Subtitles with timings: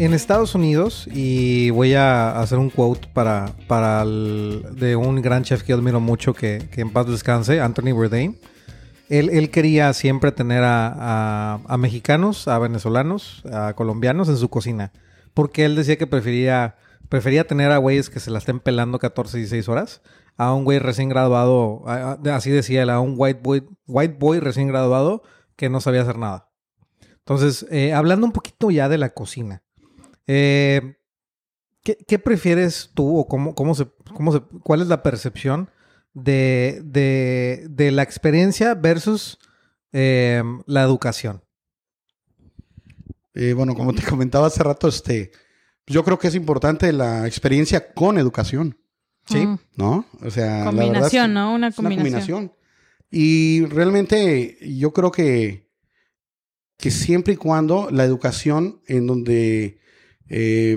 [0.00, 5.62] En Estados Unidos, y voy a hacer un quote para, para de un gran chef
[5.62, 8.38] que admiro mucho, que, que en paz descanse, Anthony Bourdain.
[9.10, 14.90] Él, él quería siempre tener a, a- mexicanos, a venezolanos, a colombianos en su cocina.
[15.34, 16.76] Porque él decía que prefería,
[17.10, 20.00] prefería tener a güeyes que se la estén pelando 14 y 16 horas
[20.38, 24.40] a un güey recién graduado, a- así decía él, a un white boy, white boy
[24.40, 25.22] recién graduado
[25.56, 26.48] que no sabía hacer nada.
[27.18, 29.62] Entonces, eh, hablando un poquito ya de la cocina,
[30.32, 30.96] eh,
[31.82, 35.70] ¿qué, qué prefieres tú o cómo, cómo se, cómo se, cuál es la percepción
[36.14, 39.38] de, de, de la experiencia versus
[39.92, 41.42] eh, la educación?
[43.34, 45.30] Eh, bueno, como te comentaba hace rato, este,
[45.86, 48.76] yo creo que es importante la experiencia con educación,
[49.26, 49.46] Sí.
[49.46, 49.58] Mm.
[49.76, 50.06] ¿no?
[50.22, 51.54] O sea, la verdad Combinación, es- ¿no?
[51.54, 52.38] Una es una combinación.
[52.48, 52.52] combinación.
[53.12, 55.68] Y realmente yo creo que,
[56.76, 59.79] que siempre y cuando la educación en donde,
[60.30, 60.76] eh,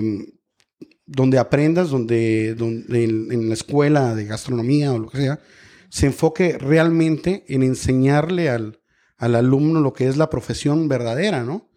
[1.06, 5.40] donde aprendas, donde, donde en, en la escuela de gastronomía o lo que sea,
[5.88, 8.80] se enfoque realmente en enseñarle al,
[9.16, 11.70] al alumno lo que es la profesión verdadera, ¿no?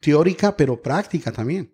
[0.00, 1.72] Teórica, pero práctica también.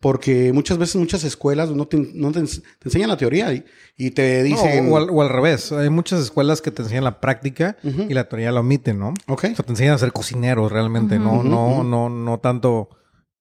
[0.00, 3.64] Porque muchas veces muchas escuelas no te, no te, ens- te enseñan la teoría y,
[3.98, 4.86] y te dicen...
[4.88, 5.72] No, o, al, o al revés.
[5.72, 9.12] Hay muchas escuelas que te enseñan la práctica y la teoría la omiten, ¿no?
[9.28, 9.44] Ok.
[9.52, 12.88] O sea, te enseñan a ser cocineros realmente, no, no, no, no tanto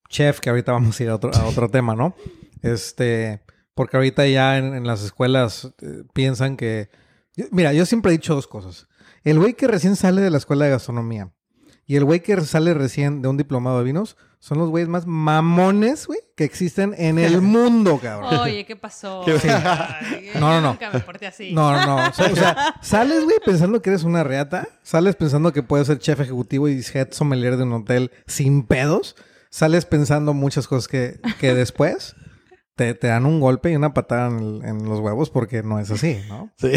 [0.09, 2.15] chef, que ahorita vamos a ir a otro, a otro tema, ¿no?
[2.61, 3.41] Este,
[3.73, 6.89] porque ahorita ya en, en las escuelas eh, piensan que.
[7.35, 8.87] yo- Mira, yo siempre he dicho dos cosas.
[9.23, 11.31] El güey que recién sale de la escuela de gastronomía
[11.85, 15.05] y el güey que sale recién de un diplomado de vinos son los güeyes más
[15.05, 18.35] mamones, güey, que existen en el mundo, cabrón.
[18.39, 19.23] Oye, ¿qué pasó?
[19.25, 20.71] ¿Qué- Ay, No, no, no.
[20.73, 21.52] Nunca me porté así.
[21.53, 22.09] No, no, no.
[22.09, 24.67] O sea, o sea, sales, güey, pensando que eres una reata.
[24.83, 29.15] Sales pensando que puedes ser chef ejecutivo y head sommelier de un hotel sin pedos.
[29.49, 32.15] Sales pensando muchas cosas que, que después
[32.76, 35.80] te, te dan un golpe y una patada en, el- en los huevos porque no
[35.80, 36.52] es así, ¿no?
[36.58, 36.71] Sí.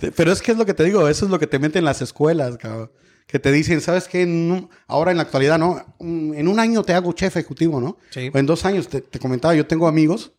[0.00, 1.80] Sí, Pero es que es lo que te digo, eso es lo que te meten
[1.80, 2.90] en las escuelas, cabrón.
[3.26, 4.22] Que te dicen, ¿sabes qué?
[4.22, 5.96] En un- ahora en la actualidad, ¿no?
[6.00, 7.98] En un año te hago chef ejecutivo, ¿no?
[8.10, 8.30] Sí.
[8.34, 10.32] O en dos años, te, te comentaba, yo tengo amigos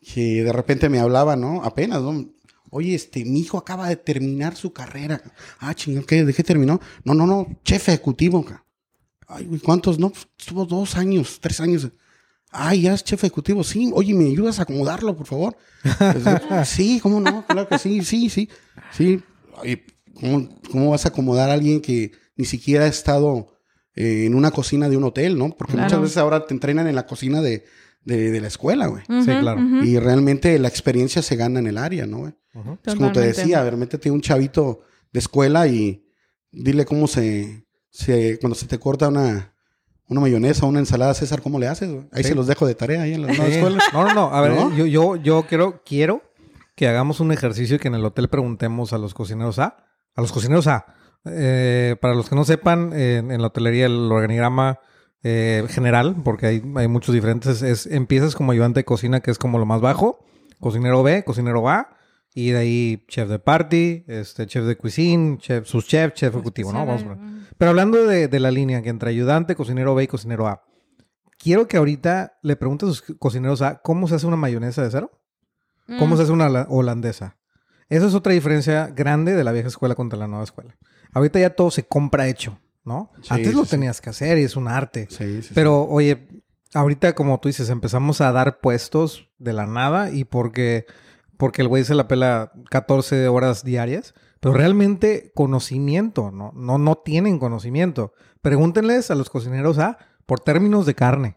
[0.00, 1.62] que de repente me hablaban, ¿no?
[1.62, 2.26] Apenas, ¿no?
[2.70, 5.20] Oye, este, mi hijo acaba de terminar su carrera.
[5.58, 6.24] Ah, chingón, ¿qué?
[6.24, 6.80] ¿De qué terminó?
[7.04, 8.44] No, no, no, chef ejecutivo.
[8.44, 8.64] ca.
[9.32, 9.98] Ay, güey, ¿cuántos?
[9.98, 11.88] No, pues, estuvo dos años, tres años.
[12.50, 13.62] Ay, ya es chef ejecutivo.
[13.62, 15.56] Sí, oye, ¿me ayudas a acomodarlo, por favor?
[15.82, 17.46] Pues, sí, ¿cómo no?
[17.46, 18.48] Claro que sí, sí, sí.
[18.92, 19.22] Sí.
[20.14, 23.56] ¿cómo, cómo vas a acomodar a alguien que ni siquiera ha estado
[23.94, 25.50] eh, en una cocina de un hotel, no?
[25.56, 25.86] Porque Claro.
[25.86, 27.64] muchas veces ahora te entrenan en la cocina de,
[28.04, 29.04] de, de la escuela, güey.
[29.06, 29.60] Sí, claro.
[29.84, 32.32] Y realmente la experiencia se gana en el área, ¿no, güey?
[32.84, 34.80] Es como te decía, a ver, métete un chavito
[35.12, 36.04] de escuela y
[36.50, 39.52] dile cómo se, se cuando se te corta una,
[40.08, 41.90] una mayonesa o una ensalada, César, ¿cómo le haces?
[41.90, 42.06] güey?
[42.12, 42.30] Ahí Sí.
[42.30, 43.40] se los dejo de tarea ahí en la Sí.
[43.42, 43.78] escuela.
[43.92, 44.34] No, no, no.
[44.34, 44.74] A ver, ¿No?
[44.74, 46.22] yo, yo, yo quiero, quiero
[46.76, 49.76] que hagamos un ejercicio y que en el hotel preguntemos a los cocineros A.
[50.14, 50.86] A los cocineros A.
[51.26, 54.78] Eh, para los que no sepan, en, en la hotelería el organigrama
[55.22, 59.36] eh, general, porque hay, hay muchos diferentes, es empiezas como ayudante de cocina, que es
[59.38, 60.24] como lo más bajo,
[60.60, 61.90] cocinero B, cocinero A,
[62.34, 66.72] y de ahí chef de party, este, chef de cuisine, chef, sus chef, chef ejecutivo,
[66.72, 66.86] ¿no?
[66.86, 67.18] Vamos por-
[67.58, 70.62] pero hablando de, de la línea que entre ayudante, cocinero B y cocinero A,
[71.38, 74.90] quiero que ahorita le preguntes a sus cocineros A cómo se hace una mayonesa de
[74.90, 75.10] cero,
[75.98, 76.16] cómo Mm.
[76.18, 77.36] se hace una hola- holandesa.
[77.88, 80.76] Esa es otra diferencia grande de la vieja escuela contra la nueva escuela.
[81.12, 83.10] Ahorita ya todo se compra hecho, ¿no?
[83.22, 83.70] Sí, Antes sí, lo sí.
[83.70, 85.08] tenías que hacer y es un arte.
[85.10, 85.50] Sí, sí, sí.
[85.54, 86.28] Pero, oye,
[86.72, 90.86] ahorita, como tú dices, empezamos a dar puestos de la nada y porque,
[91.40, 96.52] porque el güey se la pela 14 horas diarias, pero realmente conocimiento, ¿no?
[96.54, 98.12] No, no tienen conocimiento.
[98.42, 101.36] Pregúntenles a los cocineros A por términos de carne.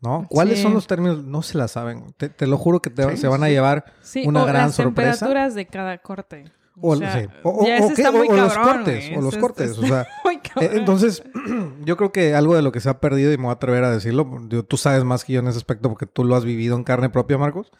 [0.00, 0.26] ¿No?
[0.28, 0.62] ¿Cuáles Sí.
[0.64, 1.24] son los términos?
[1.24, 2.12] No se la saben.
[2.18, 4.64] Te, te lo juro que te- Sí, se van a llevar Sí, una o gran
[4.66, 5.10] las sorpresa.
[5.12, 6.44] temperaturas de cada corte.
[6.80, 7.26] O, sea, sí.
[7.42, 10.06] O- ya o qué, o- o los cortes, o los cortes, o sea,
[10.60, 10.70] Eh.
[10.74, 11.22] Entonces,
[11.84, 13.82] yo creo que algo de lo que se ha perdido, y me voy a atrever
[13.84, 14.28] a decirlo,
[14.68, 17.08] tú sabes más que yo en ese aspecto porque tú lo has vivido en carne
[17.10, 17.72] propia, Marcos,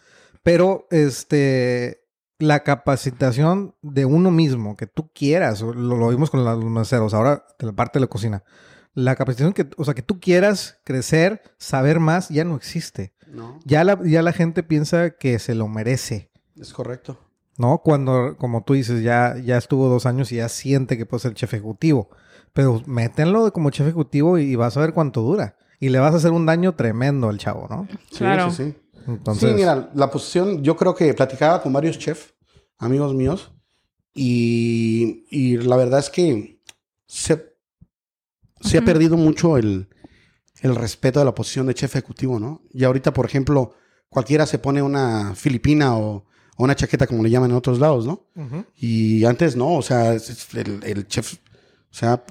[0.45, 2.05] pero este,
[2.39, 7.13] la capacitación de uno mismo, que tú quieras, lo, lo vimos con la- los meseros,
[7.15, 8.45] ahora de la parte de la cocina,
[8.95, 13.13] la capacitación que, o sea, que tú quieras crecer, saber más, ya no existe.
[13.27, 16.31] No, Ya la, ya la gente piensa que se lo merece.
[16.61, 17.19] es correcto.
[17.59, 17.79] ¿no?
[17.79, 21.35] Cuando, como tú dices, ya, ya estuvo dos años y ya siente que puede ser
[21.35, 22.11] chef ejecutivo.
[22.53, 25.57] Pero métenlo de como chef ejecutivo y, y vas a ver cuánto dura.
[25.81, 27.87] Y le vas a hacer un daño tremendo al chavo, ¿no?
[28.11, 28.51] Sí, Claro.
[28.51, 28.77] sí, sí.
[29.07, 32.35] Entonces, Sí, mira, la posición, yo creo que platicaba con varios chefs,
[32.79, 33.53] amigos míos,
[34.15, 36.61] y, y la verdad es que
[37.07, 37.57] se,
[38.61, 39.89] se ha perdido mucho el,
[40.61, 42.63] el respeto de la posición de chef ejecutivo, ¿no?
[42.73, 43.75] Y ahorita, por ejemplo,
[44.09, 46.25] cualquiera se pone una filipina o,
[46.57, 48.27] o una chaqueta, como le llaman en otros lados, ¿no?
[48.77, 52.25] Y antes no, o sea, el, el chef, o sea,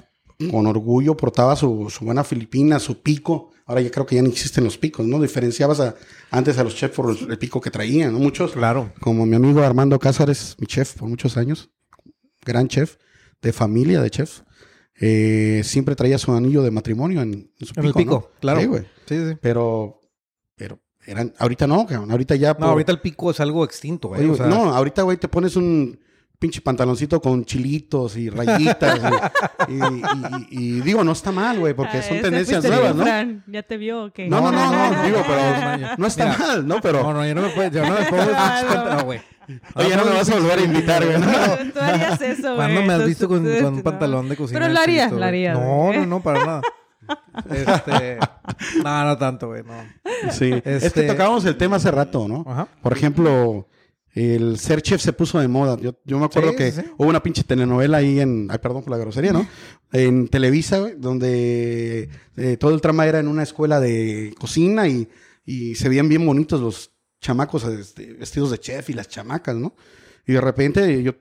[0.50, 3.50] con orgullo portaba su, su buena filipina, su pico.
[3.66, 5.20] Ahora ya creo que ya no existen los picos, ¿no?
[5.20, 5.94] Diferenciabas a-
[6.30, 8.18] antes a los chefs por el pico que traían, ¿no?
[8.18, 8.92] Muchos, Claro.
[9.00, 11.70] como mi amigo Armando Cázares, mi chef por muchos años,
[12.44, 12.96] gran chef,
[13.40, 14.40] de familia de chef,
[15.00, 18.40] eh, siempre traía su anillo de matrimonio en, en su En el pico, pico, ¿no?
[18.40, 18.60] claro.
[18.60, 18.82] Sí, güey.
[19.06, 19.36] Sí, sí.
[19.40, 20.00] Pero,
[20.56, 22.10] pero, eran, ahorita no, cabrón.
[22.10, 22.54] Ahorita ya.
[22.58, 24.22] No, ahorita el pico es algo extinto, güey.
[24.22, 25.98] Oye, o sea, no, ahorita, güey, te pones un
[26.38, 29.00] pinche pantaloncito con chilitos y rayitas.
[29.68, 30.02] y, y-
[30.50, 33.02] y- y digo, no está mal, güey, porque Ah, son tendencias nuevas, ¿no?
[33.04, 33.44] Fran.
[33.46, 34.28] ¿Ya te vio o qué?
[34.28, 35.94] No, no, no, no, digo, pero Mira.
[35.98, 36.80] no está mal, ¿no?
[36.80, 38.26] Pero, No, no, yo no me puedo, yo no me puedo
[38.96, 39.20] no, güey.
[39.74, 41.18] oye, no me vas a volver a invitar, güey.
[41.18, 41.26] ¿no?
[41.72, 42.56] Tú, harías eso, güey.
[42.56, 43.82] ¿Cuándo me has visto con, con un no.
[43.82, 44.60] pantalón de cocina?
[44.60, 45.28] Pero lo estilito, lo güey?
[45.28, 45.58] harías.
[45.58, 46.62] No, no, no, para nada.
[47.50, 48.18] Este,
[48.82, 49.74] no, no tanto, güey, no.
[50.32, 52.44] Sí, es que Este- tocábamos el tema hace rato, ¿no?
[52.46, 52.66] Ajá.
[52.82, 53.66] Por ejemplo,
[54.14, 55.76] el ser chef se puso de moda.
[55.80, 58.82] Yo, yo me acuerdo Sí, que sí, hubo una pinche telenovela ahí en, ay, perdón
[58.84, 59.46] por la grosería, ¿no?
[59.92, 65.08] En Televisa, güey, donde eh, todo el trama era en una escuela de cocina y,
[65.44, 69.74] y se veían bien bonitos los chamacos este, vestidos de chef y las chamacas, ¿no?
[70.26, 71.14] Y de repente yo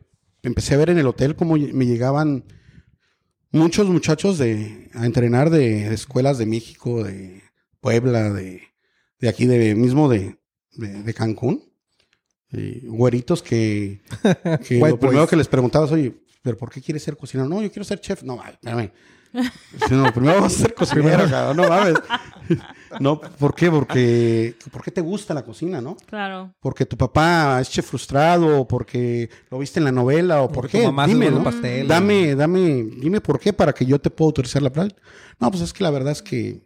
[0.43, 2.45] empecé a ver en el hotel cómo me llegaban
[3.51, 7.41] muchos muchachos de, a entrenar de, de escuelas de México, de
[7.79, 8.61] Puebla, de,
[9.19, 10.37] de aquí, de mismo de,
[10.75, 11.72] de Cancún.
[12.53, 14.01] Y güeritos que,
[14.67, 15.29] que lo primero boys.
[15.29, 17.50] que les preguntabas, oye, ¿pero por qué quieres ser cocinero?
[17.50, 18.23] No, yo quiero ser chef.
[18.23, 18.91] No, espérame.
[19.89, 21.95] No, primero vas a ser cocinero, cabrón, no mames.
[23.00, 23.71] No, ¿por qué?
[23.71, 25.97] Porque, ¿por qué te gusta la cocina, no?
[26.05, 26.53] Claro.
[26.59, 30.55] Porque tu papá es chef frustrado, o porque lo viste en la novela, o por
[30.65, 30.79] Porque qué.
[30.81, 31.44] tu mamá Dime, ¿no?
[31.44, 31.88] pasteles.
[31.88, 34.94] Dame, dame, dime por qué para que yo te pueda autorizar la playa.
[35.39, 36.61] No, pues es que la verdad es que,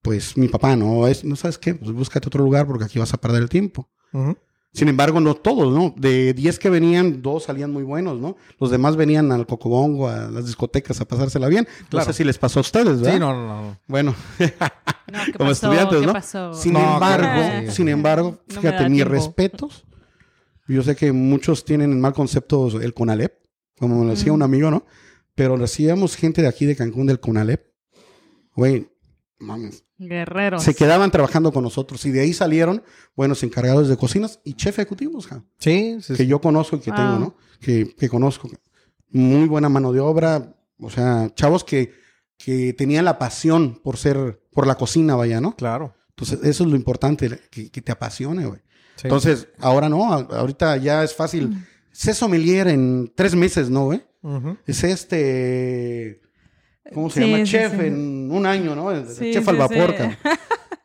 [0.00, 3.14] pues mi papá no, es, no sabes qué, pues búscate otro lugar porque aquí vas
[3.14, 3.88] a perder el tiempo.
[4.12, 4.36] Ujú.
[4.74, 5.94] Sin embargo, no todos, ¿no?
[5.98, 8.36] De 10 que venían, dos salían muy buenos, ¿no?
[8.58, 11.68] Los demás venían al Cocobongo, a las discotecas a pasársela bien.
[11.82, 12.06] No Claro.
[12.06, 13.12] sé si les pasó a ustedes, ¿verdad?
[13.12, 13.78] Sí, no, no, no.
[13.86, 15.66] Bueno, No, ¿qué como pasó?
[15.66, 16.12] estudiantes, ¿Qué ¿no?
[16.14, 16.54] pasó?
[16.54, 17.76] Sin No, embargo, sí.
[17.76, 19.84] sin embargo, No fíjate, mis respetos.
[20.68, 23.34] Yo sé que muchos tienen en mal concepto el CONALEP,
[23.78, 24.86] como me lo decía un amigo, ¿no?
[25.34, 27.66] Pero recibíamos gente de aquí de Cancún del CONALEP.
[28.56, 28.88] Güey,
[29.38, 29.84] mames.
[30.08, 30.62] Guerreros.
[30.62, 32.82] Se quedaban trabajando con nosotros y de ahí salieron
[33.16, 36.90] buenos encargados de cocinas y chef ejecutivos, ja, Sí, sí, que yo conozco y que
[36.90, 36.96] Wow.
[37.00, 37.36] tengo, ¿no?
[37.60, 38.48] Que, que conozco.
[39.10, 41.92] Muy buena mano de obra, o sea, chavos que,
[42.38, 45.54] que tenían la pasión por ser, por la cocina, vaya, ¿no?
[45.56, 45.94] Claro.
[46.10, 48.60] Entonces, eso es lo importante, que, que te apasione, güey.
[48.96, 49.02] Sí.
[49.04, 51.56] Entonces, ahora no, ahorita ya es fácil.
[51.90, 54.02] Sé sommelier en tres meses, ¿no, güey?
[54.66, 56.21] Es este.
[56.92, 57.44] ¿Cómo se Sí, llama?
[57.46, 57.86] sí, chef sí.
[57.86, 58.92] en un año, ¿no?
[59.14, 60.16] Chef al vapor, cabrón.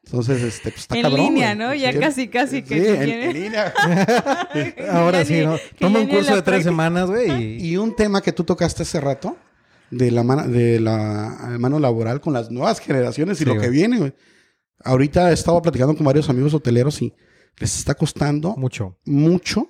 [0.05, 1.19] Entonces, este, pues está En cabrón.
[1.25, 1.67] línea, güey.
[1.67, 1.73] ¿no?
[1.75, 3.73] Ya Sí, casi, casi que Sí, en, tiene- en línea.
[4.91, 5.57] Ahora sí, ¿no?
[5.79, 7.57] Toma un en curso de tres semanas, güey.
[7.61, 7.71] Y...
[7.71, 9.35] Y un tema que tú tocaste hace rato,
[9.91, 13.69] de la, mano, de la mano laboral con las nuevas generaciones y Sí, lo que
[13.69, 14.13] viene, güey.
[14.83, 17.13] Ahorita he estado platicando con varios amigos hoteleros y
[17.57, 18.97] les está costando Mucho.
[19.05, 19.69] mucho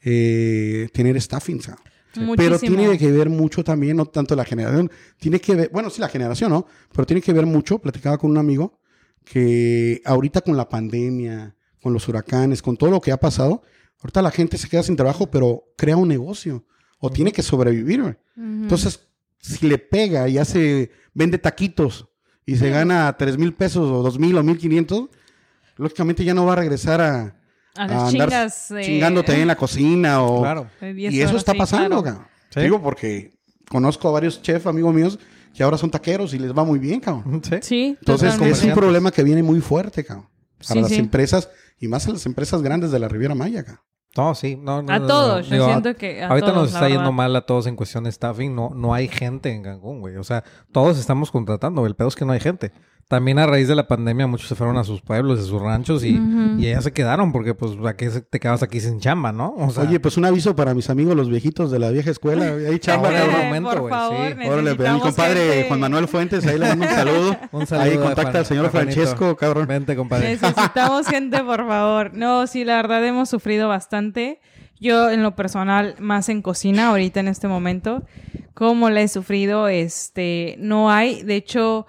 [0.00, 1.80] eh, tener staffing, ¿sabes?
[2.14, 2.34] Muchísimo.
[2.36, 6.00] Pero tiene que ver mucho también, no tanto la generación, tiene que ver, bueno, sí,
[6.00, 6.66] la generación, ¿no?
[6.92, 8.80] Pero tiene que ver mucho, platicaba con un amigo,
[9.24, 13.62] que ahorita con la pandemia, con los huracanes, con todo lo que ha pasado,
[14.00, 16.64] ahorita la gente se queda sin trabajo, pero crea un negocio
[16.98, 18.18] o tiene que sobrevivir.
[18.36, 19.08] Entonces,
[19.40, 22.08] si le pega y hace, vende taquitos
[22.46, 25.08] y se gana tres mil pesos o dos mil o mil quinientos,
[25.76, 27.38] lógicamente ya no va a regresar a,
[27.76, 28.70] a a las andar chingas.
[28.72, 30.42] eh, chingándote ahí en la cocina o...
[30.42, 30.66] Claro.
[30.80, 32.26] de 10 Y eso horas, está sí, pasando, claro.
[32.50, 32.60] Sí.
[32.60, 33.34] Digo porque
[33.68, 35.18] conozco a varios chefs, amigos míos,
[35.54, 37.40] que ahora son taqueros y les va muy bien, cabrón.
[37.44, 37.56] Sí.
[37.62, 38.58] Sí, Entonces totalmente.
[38.58, 40.28] es un problema que viene muy fuerte, cabrón.
[40.58, 40.96] Para Sí, las sí.
[40.98, 43.84] empresas y más a las empresas grandes de la Riviera Maya, cabrón.
[44.16, 44.56] No, sí.
[44.56, 45.06] No, no, A no, no.
[45.06, 47.12] todos, yo a- siento que a ahorita todos, nos está yendo verdad.
[47.12, 48.52] mal a todos en cuestión de staffing.
[48.54, 50.16] No, no hay gente en Cancún, güey.
[50.16, 51.86] O sea, todos estamos contratando.
[51.86, 52.72] El pedo es que no hay gente.
[53.08, 56.04] También a raíz de la pandemia muchos se fueron a sus pueblos, a sus ranchos
[56.04, 56.60] y, Ujú.
[56.60, 59.54] y allá se quedaron porque pues ¿a qué se- te quedas aquí sin chamba, no?
[59.56, 62.44] O sea, Oye, pues un aviso para mis amigos los viejitos de la vieja escuela.
[62.68, 63.94] Ahí chamba, un momento, güey,
[64.42, 64.46] sí.
[64.46, 65.68] Órale, pues, mi compadre gente.
[65.68, 67.36] Juan Manuel Fuentes, ahí le mando un saludo.
[67.52, 68.70] Un saludo ahí contacta Juan- al señor.
[68.70, 69.66] Francesco, cabrón.
[69.66, 70.28] vente, compadre.
[70.28, 72.10] Necesitamos gente, por favor.
[72.14, 74.40] No, sí, la verdad hemos sufrido bastante.
[74.80, 78.04] Yo, en lo personal, más en cocina, ahorita en este momento,
[78.54, 81.22] como la he sufrido, este, no hay.
[81.22, 81.86] De hecho,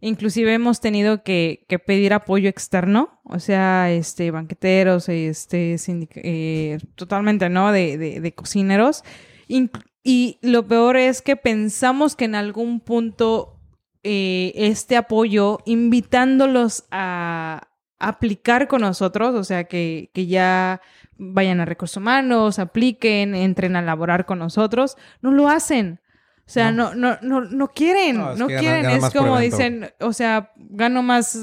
[0.00, 5.76] inclusive hemos tenido que, pedir apoyo externo, o sea, este, banqueteros, este,
[6.16, 7.72] eh, totalmente, ¿no?
[7.72, 9.04] De, cocineros.
[9.46, 13.60] Y lo peor es que pensamos que en algún punto
[14.02, 20.80] eh, este apoyo invitándolos a aplicar con nosotros, o sea, que, que ya
[21.18, 26.00] vayan a recursos humanos, apliquen, entren a laborar con nosotros, no lo hacen.
[26.48, 28.82] O sea, no, no, no, no quieren, No, es quieren.
[28.84, 31.38] ganan es como dicen, o sea, gano más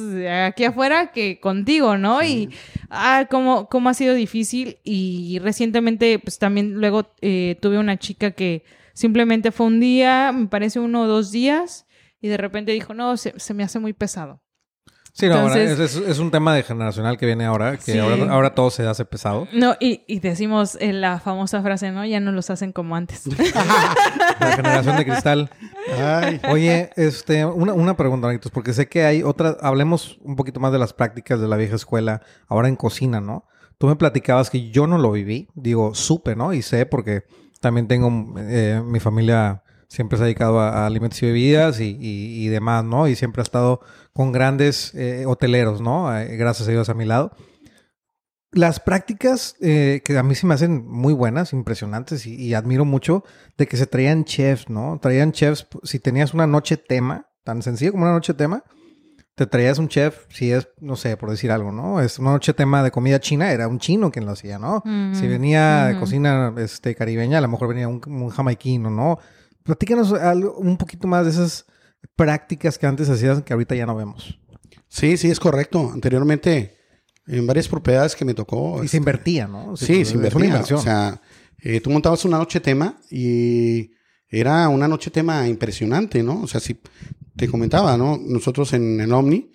[0.47, 2.23] aquí afuera que contigo, ¿no?
[2.23, 2.49] Y,
[2.89, 4.79] ah, cómo, cómo ha sido difícil.
[4.83, 10.47] Y recientemente, pues también luego eh, tuve una chica que simplemente fue un día, me
[10.47, 11.85] parece uno o dos días,
[12.19, 14.41] y de repente dijo, no, se, se me hace muy pesado.
[15.17, 17.97] Sí, no, ahora es, es- es un tema de generacional que viene ahora, que Sí.
[17.99, 19.47] ahora, ahora todo se hace pesado.
[19.53, 22.05] No, y, y decimos eh, la famosa frase, ¿no?
[22.05, 23.23] Ya no los hacen como antes.
[24.39, 25.49] La generación de cristal.
[25.97, 30.73] Ay, Oye, este, una, una pregunta, porque sé que hay otras, hablemos un poquito más
[30.73, 33.45] de las prácticas de la vieja escuela, ahora en cocina, ¿no?
[33.77, 36.53] Tú me platicabas que yo no lo viví, digo, supe, ¿no?
[36.53, 37.23] Y sé porque
[37.61, 39.63] también tengo, eh, mi familia
[39.95, 43.07] siempre se ha dedicado a, a alimentos y bebidas y, y- y demás, ¿no?
[43.07, 43.79] Y siempre ha estado
[44.13, 46.15] con grandes eh, hoteleros, ¿no?
[46.17, 47.31] Eh, gracias a Dios a mi lado.
[48.51, 52.85] Las prácticas eh, que a mí se me hacen muy buenas, impresionantes y, y admiro
[52.85, 53.23] mucho
[53.57, 54.97] de que se traían chefs, ¿no?
[55.01, 58.63] Traían chefs, si tenías una noche tema, tan sencillo como una noche tema,
[59.35, 61.99] te traías un chef, si es, no sé, por decir algo, ¿no?
[61.99, 64.81] Es una noche tema de comida china, era un chino quien lo hacía, ¿no?
[65.13, 69.19] Si venía de cocina este, caribeña, a lo mejor venía un, un jamaiquino, ¿no?
[69.65, 71.65] Platícanos algo, un poquito más de esas
[72.15, 74.39] prácticas que antes hacías que ahorita ya no vemos.
[74.87, 75.91] sí, sí, es correcto.
[75.91, 76.77] Anteriormente,
[77.27, 78.83] en varias propiedades que me tocó.
[78.83, 79.75] Y se invertía, ¿no?
[79.75, 80.45] Sí, se una invertía.
[80.45, 80.79] inversión.
[80.79, 81.19] O sea,
[81.59, 83.91] eh, tú montabas una noche tema y
[84.29, 86.41] era una noche tema impresionante, ¿no?
[86.43, 86.79] O sea, si
[87.35, 88.17] te comentaba, ¿no?
[88.17, 89.51] Nosotros en el Omni,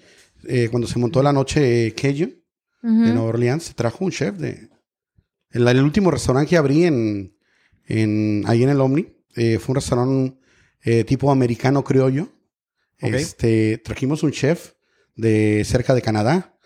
[0.48, 2.34] eh, cuando se montó la noche Cajun
[2.82, 3.02] Ujú.
[3.04, 4.68] de Nueva Orleans, se trajo un chef de...
[5.50, 7.36] El, el último restaurante que abrí en,
[7.86, 10.38] en, ahí en el Omni eh, fue un restaurante
[10.82, 12.24] eh, tipo americano criollo.
[13.02, 13.14] Ok.
[13.14, 14.72] Este, trajimos un chef
[15.16, 16.56] de cerca de Canadá.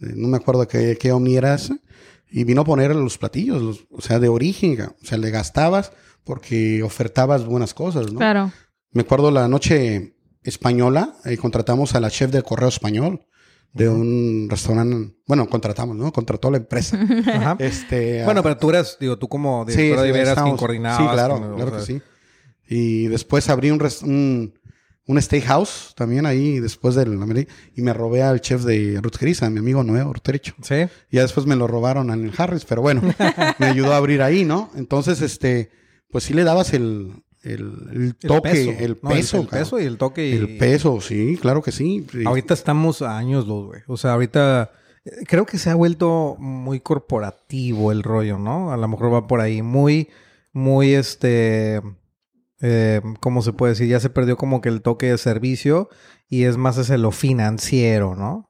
[0.00, 1.76] Eh, no me acuerdo qué, qué Omni era ese.
[2.30, 4.80] Y vino a poner los platillos, los- o sea, de origen.
[4.80, 5.92] O sea, le gastabas
[6.24, 8.18] porque ofertabas buenas cosas, ¿no?
[8.18, 8.52] Claro.
[8.92, 13.26] Me acuerdo la noche española, eh, contratamos a la chef del correo español
[13.72, 15.14] de un restaurante.
[15.26, 16.12] Bueno, contratamos, ¿no?
[16.12, 16.98] Contrató la empresa.
[17.26, 17.56] Ajá.
[17.58, 20.58] este, Bueno, pero tú eras, digo, tú como sí, directora sí, de veras quien estábamos-
[20.60, 20.98] coordinabas.
[20.98, 22.02] Sí, claro, con- o claro que sí.
[22.74, 24.54] Y después abrí un, un,
[25.06, 27.18] un steakhouse también ahí después del
[27.74, 30.54] y me robé al chef de Ruth a mi amigo Nuevo Orterecho.
[30.62, 30.86] Sí.
[31.10, 33.02] Y ya después me lo robaron en el Harris, pero bueno,
[33.58, 34.70] me ayudó a abrir ahí, ¿no?
[34.74, 35.70] Entonces, este,
[36.10, 37.12] pues sí le dabas el,
[37.42, 39.10] el, el toque, el ¿no?
[39.10, 39.36] peso.
[39.38, 39.60] el, cabrón.
[39.64, 40.28] peso y el toque.
[40.28, 42.06] y- El peso, sí, claro que sí.
[42.24, 43.80] Ahorita estamos a años luz, güey.
[43.88, 44.70] O sea, ahorita
[45.04, 48.72] eh, creo que se ha vuelto muy corporativo el rollo, ¿no?
[48.72, 49.60] A lo mejor va por ahí.
[49.62, 50.08] Muy,
[50.52, 51.80] muy este.
[52.62, 53.88] Eh, ¿Cómo se puede decir?
[53.88, 55.88] Ya se perdió como que el toque de servicio
[56.28, 58.48] y es más ese lo financiero, ¿no?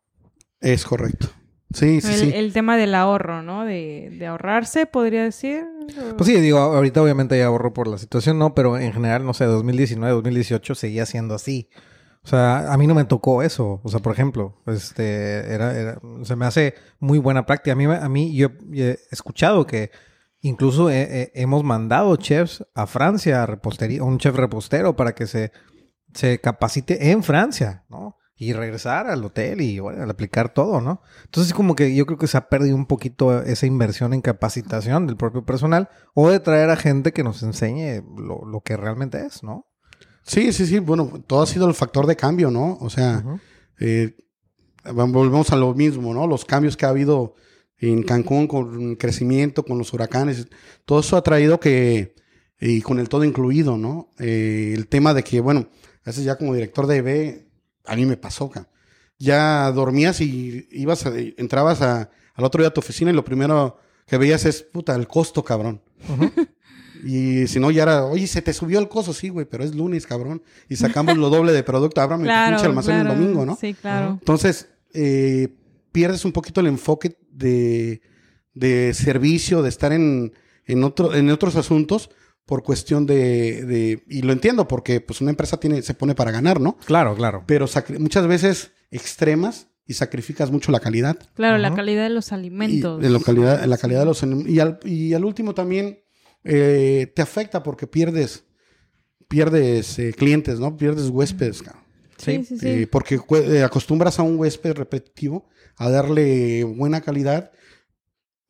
[0.60, 1.28] Es correcto.
[1.74, 2.32] Sí, sí, el, sí.
[2.34, 3.64] el tema del ahorro, ¿no?
[3.64, 5.64] De, de ahorrarse, podría decir.
[6.18, 8.54] Pues sí, digo, ahorita obviamente ya ahorro por la situación, ¿no?
[8.54, 11.70] Pero en general, no sé, 2019, 2018 seguía siendo así.
[12.24, 13.80] O sea, a mí no me tocó eso.
[13.82, 17.72] O sea, por ejemplo, este, era, era- se me hace muy buena práctica.
[17.72, 19.90] A mí, me- a mí yo, yo he escuchado que
[20.42, 25.26] incluso he- he- hemos mandado chefs a Francia, a repostería, un chef repostero para que
[25.26, 25.50] se,
[26.12, 28.16] se capacite en Francia, ¿no?
[28.36, 31.00] Y regresar al hotel y bueno, aplicar todo, ¿no?
[31.24, 35.06] Entonces, como que yo creo que se ha perdido un poquito esa inversión en capacitación
[35.06, 39.24] del propio personal o de traer a gente que nos enseñe lo, lo que realmente
[39.24, 39.66] es, ¿no?
[40.24, 40.78] Sí, sí, sí.
[40.80, 42.78] Bueno, todo ha sido el factor de cambio, ¿no?
[42.80, 43.22] O sea,
[43.78, 44.16] eh,
[44.92, 46.26] volvemos a lo mismo, ¿no?
[46.26, 47.34] Los cambios que ha habido
[47.90, 50.46] en Cancún con el crecimiento, con los huracanes,
[50.84, 52.14] todo eso ha traído que,
[52.60, 54.10] y con el todo incluido, ¿no?
[54.18, 55.68] Eh, el tema de que, bueno,
[56.04, 57.46] a veces ya como director de EB,
[57.86, 58.68] a mí me pasó, ca.
[59.18, 63.24] Ya dormías y ibas, a- entrabas a- al otro día a tu oficina y lo
[63.24, 65.80] primero que veías es, puta, el costo, cabrón.
[67.04, 69.74] Y si no, ya era, oye, se te subió el costo, sí, güey, pero es
[69.74, 70.40] lunes, cabrón.
[70.68, 73.12] Y sacamos lo doble de producto, ábrame tu Claro, pinche almacén claro.
[73.12, 73.56] el domingo, ¿no?
[73.60, 74.18] Sí, claro.
[74.20, 75.48] Entonces, eh,
[75.92, 78.00] pierdes un poquito el enfoque de,
[78.54, 80.32] de servicio, de estar en,
[80.66, 82.10] en, otro, en otros asuntos
[82.46, 86.30] por cuestión de, de- Y lo entiendo porque pues una empresa tiene, se pone para
[86.32, 86.76] ganar, ¿no?
[86.84, 87.44] Claro, claro.
[87.46, 87.66] Pero
[87.98, 91.18] muchas veces extremas y sacrificas mucho la calidad.
[91.34, 93.00] Claro, la calidad de los Y, alimentos.
[93.00, 96.00] de la calidad, la calidad de los y al, y al último también
[96.44, 98.44] eh, te afecta porque pierdes
[99.28, 100.76] pierdes eh, clientes, ¿no?
[100.76, 101.82] Pierdes huéspedes, cabrón.
[102.18, 102.68] Sí, sí, sí.
[102.68, 107.50] Eh, porque eh, acostumbras a un huésped repetitivo a darle buena calidad.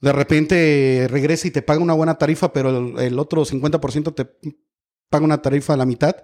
[0.01, 4.27] De repente regresa y te paga una buena tarifa, pero el, el otro 50% te
[5.09, 6.17] paga una tarifa a la mitad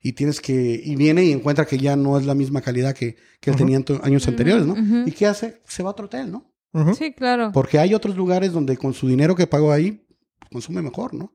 [0.00, 3.16] y tienes que, y viene y encuentra que ya no es la misma calidad que,
[3.40, 4.74] que él tenía en años anteriores, ¿no?
[5.06, 5.62] ¿Y qué hace?
[5.66, 6.52] Se va a otro hotel, ¿no?
[6.94, 7.50] Sí, claro.
[7.52, 10.06] Porque hay otros lugares donde con su dinero que pagó ahí,
[10.52, 11.32] consume mejor, ¿no?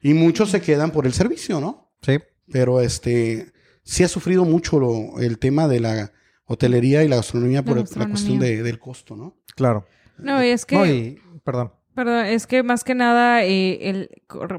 [0.00, 1.90] Y muchos se quedan por el servicio, ¿no?
[2.02, 2.18] Sí.
[2.52, 3.52] Pero este,
[3.82, 6.12] sí ha sufrido mucho lo- el tema de la
[6.48, 8.12] hotelería y la gastronomía por la gastronomía.
[8.14, 9.36] cuestión de- del costo, ¿no?
[9.54, 9.86] Claro.
[10.18, 10.76] No, y es que...
[10.76, 11.72] No, y- perdón.
[11.94, 14.10] Perdón, es que más que nada eh, el,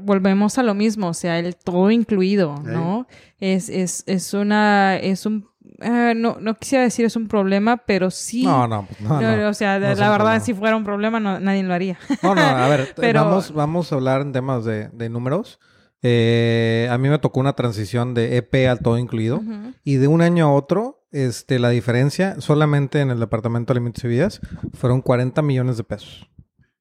[0.02, 3.06] volvemos a lo mismo, o sea, el todo incluido, ¿no?
[3.38, 5.48] Es, es, es una, es un,
[5.80, 8.44] eh, no, no quisiera decir es un problema, pero sí.
[8.44, 9.48] No, no, pues, no, No, no.
[9.48, 10.40] O sea, la verdad, problema.
[10.40, 11.98] si fuera un problema, no, nadie lo haría.
[12.22, 15.58] No, no, a ver, Pero- vamos, vamos a hablar en temas de, de números.
[16.02, 19.36] Eh, a mí me tocó una transición de EP al todo incluido.
[19.38, 19.72] Ujú.
[19.84, 24.04] Y de un año a otro, este, la diferencia solamente en el departamento de alimentos
[24.04, 24.40] y bebidas
[24.74, 26.28] fueron 40 millones de pesos.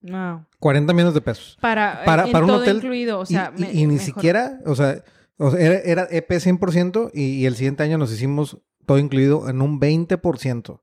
[0.01, 0.48] No.
[0.59, 1.57] 40 millones de pesos.
[1.62, 4.00] Para, Para- en para un hotel, incluido, o Y- sea, y, me- y ni mejor.
[4.05, 5.03] siquiera, o sea,
[5.38, 9.50] o sea, era, era EP 100% y, y el siguiente año nos hicimos todo incluido
[9.50, 10.81] en un 20%.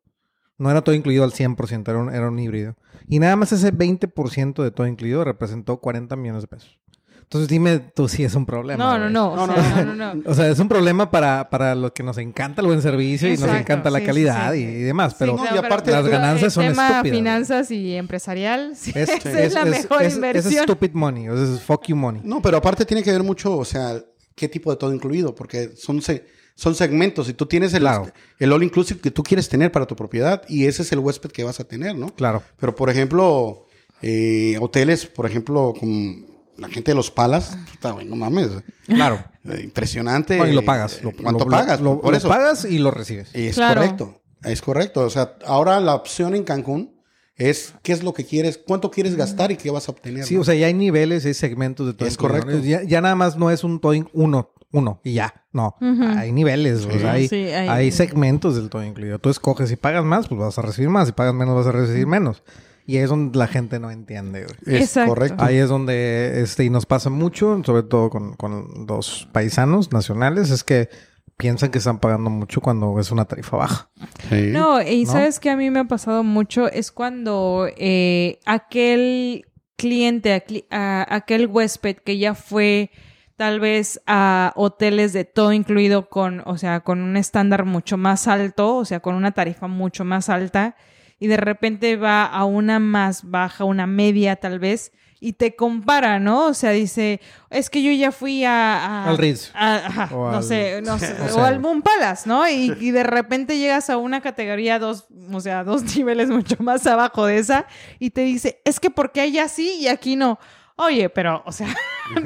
[0.58, 2.76] No era todo incluido al 100%, era un, era un híbrido.
[3.08, 6.78] Y nada más ese 20% de todo incluido representó 40 millones de pesos.
[7.26, 8.82] Entonces dime tú si es un problema.
[8.84, 10.22] No, no, no, o No, sea, no, no.
[10.30, 13.36] O sea, es un problema para, para los que nos encanta el buen servicio y
[13.36, 14.60] nos encanta la sí, calidad sí.
[14.60, 15.16] y, y demás.
[15.18, 17.16] Pero no, y pero aparte- las el ganancias son tema estúpidas.
[17.16, 20.54] finanzas y empresarial, sí, es, esa es, la mejor es- inversión.
[20.54, 22.20] Es stupid money, o sea, es fuck you money.
[22.24, 24.00] No, pero aparte tiene que ver mucho, o sea,
[24.36, 28.08] qué tipo de todo incluido, porque son, se- son segmentos y tú tienes el, Claro.
[28.38, 31.30] el all inclusive que tú quieres tener para tu propiedad y ese es el huésped
[31.32, 32.14] que vas a tener, ¿no?
[32.14, 32.42] Claro.
[32.60, 33.66] Pero, por ejemplo,
[34.00, 36.25] eh, hoteles, por ejemplo, con
[36.58, 38.48] la gente de los Palas, puta, güey, no mames,
[38.86, 39.22] Claro.
[39.44, 40.36] eh, impresionante.
[40.48, 41.02] Y lo pagas.
[41.02, 41.80] Lo, ¿Cuánto lo- pagas?
[41.80, 42.28] Lo, por lo eso.
[42.28, 43.30] pagas y lo recibes.
[43.32, 43.80] Es Claro.
[43.80, 45.00] correcto, es correcto.
[45.02, 46.96] O sea, ahora la opción en Cancún
[47.36, 50.24] es qué es lo que quieres, cuánto quieres gastar y qué vas a obtener.
[50.24, 50.40] Sí, ¿no?
[50.40, 52.08] o sea, ya hay niveles, hay segmentos de todo.
[52.08, 52.58] Es correcto.
[52.60, 55.44] Ya, ya nada más no es un todo in- uno, uno y ya.
[55.52, 59.18] No, hay niveles, o sea, hay, Sí, hay- hay segmentos del todo incluido.
[59.18, 61.08] Tú escoges si pagas más, pues vas a recibir más.
[61.08, 62.42] Si pagas menos, vas a recibir menos.
[62.86, 64.76] Y ahí es donde la gente no entiende, güey.
[64.76, 65.14] es Exacto.
[65.14, 65.42] correcto.
[65.44, 70.50] Ahí es donde, este, y nos pasa mucho, sobre todo con, con los paisanos nacionales,
[70.50, 70.88] es que
[71.36, 73.90] piensan que están pagando mucho cuando es una tarifa baja.
[74.30, 74.50] Sí.
[74.52, 75.12] No, y ¿No?
[75.12, 79.46] sabes que a mí me ha pasado mucho es cuando eh, aquel
[79.76, 82.90] cliente, aquel, a- aquel huésped que ya fue
[83.36, 88.28] tal vez a hoteles de todo incluido con, o sea, con un estándar mucho más
[88.28, 90.74] alto, o sea, con una tarifa mucho más alta,
[91.18, 96.20] y de repente va a una más baja, una media tal vez, y te compara,
[96.20, 96.46] ¿no?
[96.48, 98.76] O sea, dice, es que yo ya fui a...
[98.84, 99.50] a- Al Ritz.
[99.54, 102.46] a- ajá, O no al- sé, no sé, o o, sea, al Moon Palace, ¿no?
[102.48, 106.86] Y, y de repente llegas a una categoría dos, o sea, dos niveles mucho más
[106.86, 107.66] abajo de esa
[107.98, 110.38] y te dice, es que porque allá sí y aquí no.
[110.78, 111.74] Oye, pero, o sea,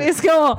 [0.01, 0.59] es como,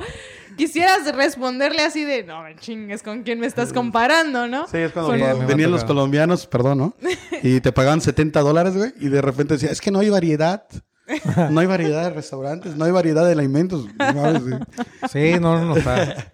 [0.56, 4.66] quisieras responderle así de, no, chingues, ¿con quién me estás comparando, no?
[4.68, 6.96] Sí, es cuando Con- venían los colombianos, perdón, ¿no?
[7.42, 8.92] Y te pagaban 70 dólares, güey.
[9.00, 10.64] Y de repente decía, es que no hay variedad.
[11.50, 13.86] No hay variedad de restaurantes, no hay variedad de alimentos.
[13.98, 14.54] No mames, güey.
[15.12, 16.32] Sí, no, no, no está.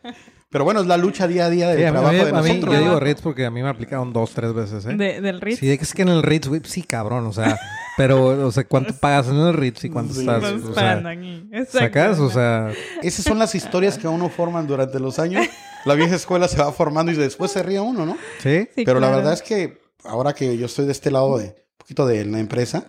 [0.50, 2.18] Pero bueno, es la lucha día a día del Sí, a mí, trabajo a mí-
[2.18, 2.74] de a mí- nosotros.
[2.74, 3.00] yo digo.
[3.00, 4.94] Ritz porque a mí me aplicaron dos, tres veces, ¿eh?
[4.94, 5.58] de- del Ritz.
[5.58, 7.58] Sí, de que es que en el Ritz, güey, sí, cabrón, o sea,
[7.98, 10.42] pero, o sea, ¿cuánto pagas en el Ritz y cuánto Sí, estás?
[10.64, 11.50] O sea, aquí.
[11.68, 12.18] ¿sacas?
[12.18, 15.46] O sea, Esas son las historias que a uno forman durante los años.
[15.84, 18.16] La vieja escuela se va formando y después se ríe uno, ¿no?
[18.42, 18.66] ¿sí?
[18.74, 21.54] Sí, Pero la verdad es que ahora que yo estoy de este lado de un
[21.76, 22.84] poquito de la empresa,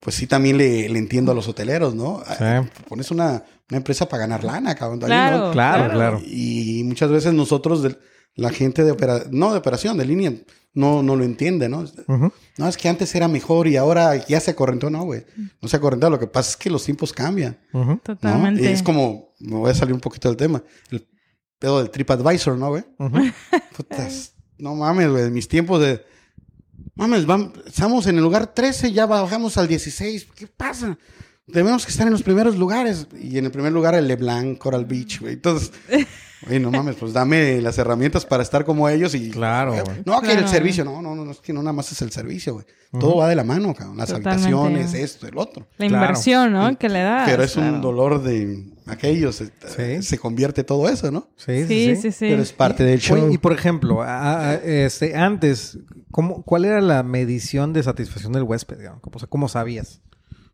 [0.00, 2.22] pues sí también le, le entiendo a los hoteleros, ¿no?
[2.38, 2.44] Sí.
[2.88, 5.00] Pones una, una empresa para ganar lana, cabrón.
[5.02, 5.52] ahí, Claro, ¿no?
[5.52, 6.20] Claro, claro.
[6.26, 7.96] Y muchas veces nosotros, de-
[8.36, 10.32] la gente de operación, no de operación, de línea,
[10.74, 11.84] no, no lo entiende, ¿no?
[12.58, 15.24] No, es que antes era mejor y ahora ya se acorrentó, no, güey.
[15.62, 16.10] No se acorrentó.
[16.10, 17.58] Lo que pasa es que los tiempos cambian.
[18.02, 18.62] Totalmente.
[18.62, 21.06] Y es como, me voy a salir un poquito del tema, el
[21.58, 22.84] pedo del TripAdvisor, ¿no, güey?
[23.76, 26.04] Putas, no mames, güey, mis tiempos de...
[26.96, 30.28] Mames, vam- estamos en el lugar 13, ya bajamos al 16.
[30.36, 30.96] ¿Qué pasa?
[31.46, 33.06] Debemos que estar en los primeros lugares.
[33.20, 35.34] Y en el primer lugar el LeBlanc, Coral Beach, güey.
[35.34, 35.72] Entonces,
[36.46, 39.30] güey, no mames, pues dame las herramientas para estar como ellos y...
[39.30, 40.02] Claro, güey.
[40.04, 40.48] No, que el Claro.
[40.48, 42.66] servicio, no, no, no, es que no nada más es el servicio, güey.
[42.98, 43.96] Todo va de la mano, cabrón.
[43.96, 44.46] Las Totalmente.
[44.46, 45.66] habitaciones, esto, el otro.
[45.78, 46.04] La Claro.
[46.04, 46.78] inversión, ¿no?
[46.78, 47.28] Que le das.
[47.28, 49.40] Pero es un dolor de aquellos.
[49.40, 50.02] eh, Sí.
[50.06, 51.26] Se convierte todo eso, ¿no?
[51.36, 52.26] Sí, Sí, sí, sí.
[52.28, 53.16] Pero es parte del show.
[53.20, 55.78] Oye, y por ejemplo, a- a- este, antes,
[56.12, 58.78] ¿cómo, ¿cuál era la medición de satisfacción del huésped?
[58.78, 59.00] digamos?
[59.12, 60.00] O sea, ¿cómo sabías?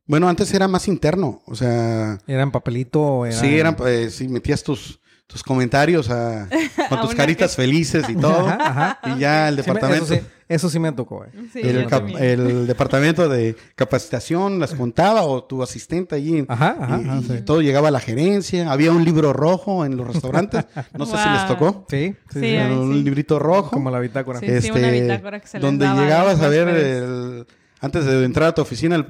[0.06, 1.42] Bueno, antes era más interno.
[1.46, 3.02] O sea, ¿Era en papelito?
[3.02, 4.99] o Era sí, eran, eh, sí, metías tus,
[5.30, 6.48] tus comentarios a-
[6.88, 8.48] con A tus caritas felices y todo.
[8.48, 9.14] Ajá, ajá.
[9.16, 10.04] Y ya el Sí me- departamento.
[10.06, 11.30] eso, sí, eso sí me tocó, güey.
[11.52, 16.44] Sí, el, cap- el departamento de capacitación las contaba o tu asistente allí.
[16.48, 17.42] Ajá, ajá, y, ajá, y sí.
[17.44, 18.70] todo llegaba a la gerencia.
[18.72, 20.64] Había un libro rojo en los restaurantes.
[20.98, 21.86] No sé si les tocó.
[21.88, 22.56] Sí, sí, Sí, sí.
[22.56, 23.70] ahí un librito rojo.
[23.70, 24.40] Como la bitácora.
[24.40, 24.70] Sí.
[24.70, 27.46] una bitácora que se donde llegabas a ver el-
[27.80, 29.06] antes de entrar a tu oficina el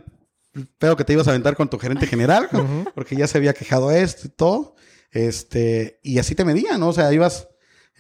[0.79, 2.49] pedo que te ibas a aventar con tu gerente general,
[2.95, 4.75] porque ya se había quejado esto y todo.
[5.11, 6.89] Este, y así te medían, ¿no?
[6.89, 7.49] O sea, ibas,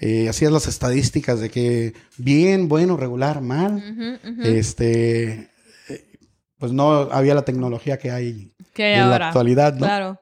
[0.00, 4.18] eh, hacías las estadísticas de que bien, bueno, regular, mal.
[4.42, 5.50] Este,
[5.88, 6.18] eh,
[6.58, 9.86] pues no había la tecnología que hay ¿Qué hay en la actualidad, ¿no?
[9.86, 10.20] Claro.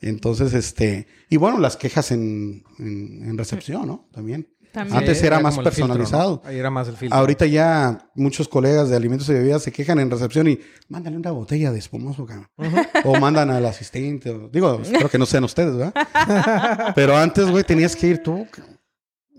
[0.00, 4.08] Entonces, este, y bueno, las quejas en, en, en recepción, ¿no?
[4.12, 4.53] También.
[4.74, 4.98] También.
[4.98, 6.40] Antes era más filtro, personalizado.
[6.42, 6.48] ¿no?
[6.50, 7.16] Ahí era más el filtro.
[7.16, 10.58] Ahorita ya muchos colegas de alimentos y bebidas se quejan en recepción y
[10.88, 12.48] mándale una botella de espumoso, cabrón.
[13.04, 14.30] O mandan al asistente.
[14.30, 15.94] o- digo, espero que no sean ustedes, ¿verdad?
[16.96, 18.80] Pero antes, güey, tenías que ir tú cabrón,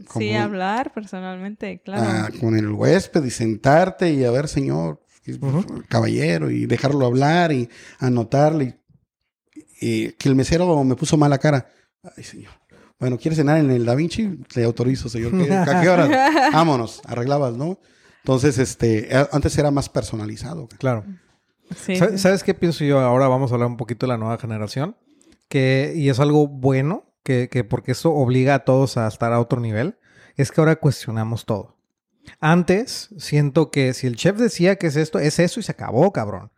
[0.08, 2.28] como Sí, hablar personalmente, claro.
[2.34, 5.02] a- con el huésped y sentarte y a ver, señor,
[5.90, 7.70] caballero, y dejarlo hablar y
[8.00, 8.80] anotarle.
[9.82, 11.68] Y, y que el mesero me puso mala cara.
[12.16, 12.54] Ay, señor.
[13.00, 14.40] Bueno, ¿quiere cenar en el Da Vinci?
[14.56, 15.32] Le autorizo, señor.
[15.32, 16.50] ¿Qué- ¿A qué hora?
[16.54, 17.80] Vámonos, arreglabas, ¿no?
[18.24, 20.68] Entonces, este, antes era más personalizado.
[20.80, 21.04] Claro.
[21.76, 22.18] Sí, Sa- sí.
[22.18, 23.00] ¿Sabes qué pienso yo?
[23.00, 24.96] Ahora vamos a hablar un poquito de la nueva generación.
[25.50, 29.40] Que, y es algo bueno, que, que porque eso obliga a todos a estar a
[29.40, 29.98] otro nivel,
[30.38, 31.78] es que ahora cuestionamos todo.
[32.40, 36.12] Antes, siento que si el chef decía que es esto, es eso y se acabó,
[36.12, 36.52] cabrón.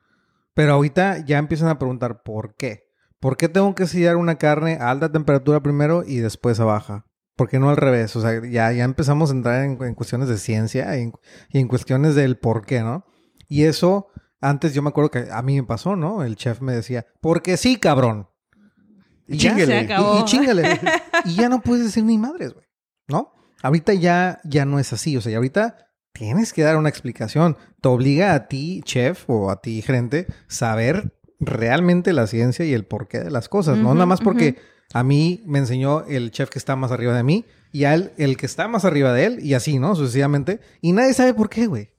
[0.54, 2.87] Pero ahorita ya empiezan a preguntar por qué.
[3.19, 7.06] ¿Por qué tengo que sellar una carne a alta temperatura primero y después a baja?
[7.36, 8.15] ¿Por qué no al revés?
[8.15, 11.13] O sea, ya, ya empezamos a entrar en, en cuestiones de ciencia y en,
[11.49, 13.06] y en cuestiones del por qué, ¿no?
[13.47, 14.08] Y eso,
[14.41, 16.23] antes yo me acuerdo que a mí me pasó, ¿no?
[16.23, 18.27] El chef me decía, porque sí, cabrón.
[19.27, 20.25] Y acabó.
[20.25, 20.39] Y, y
[21.25, 22.65] y ya no puedes decir ni madres, güey.
[23.08, 23.34] ¿No?
[23.62, 25.17] Ahorita ya, ya no es así.
[25.17, 27.58] O sea, ya ahorita tienes que dar una explicación.
[27.82, 32.86] Te obliga a ti, chef, o a ti, gerente, saber realmente la ciencia y el
[32.86, 33.78] porqué de las cosas.
[33.78, 34.58] no nada más porque
[34.93, 38.12] a mí me enseñó el chef que está más arriba de mí y a él
[38.17, 39.95] el que está más arriba de él y así, ¿no?
[39.95, 40.60] Sucesivamente.
[40.82, 41.89] Y nadie sabe por qué, güey.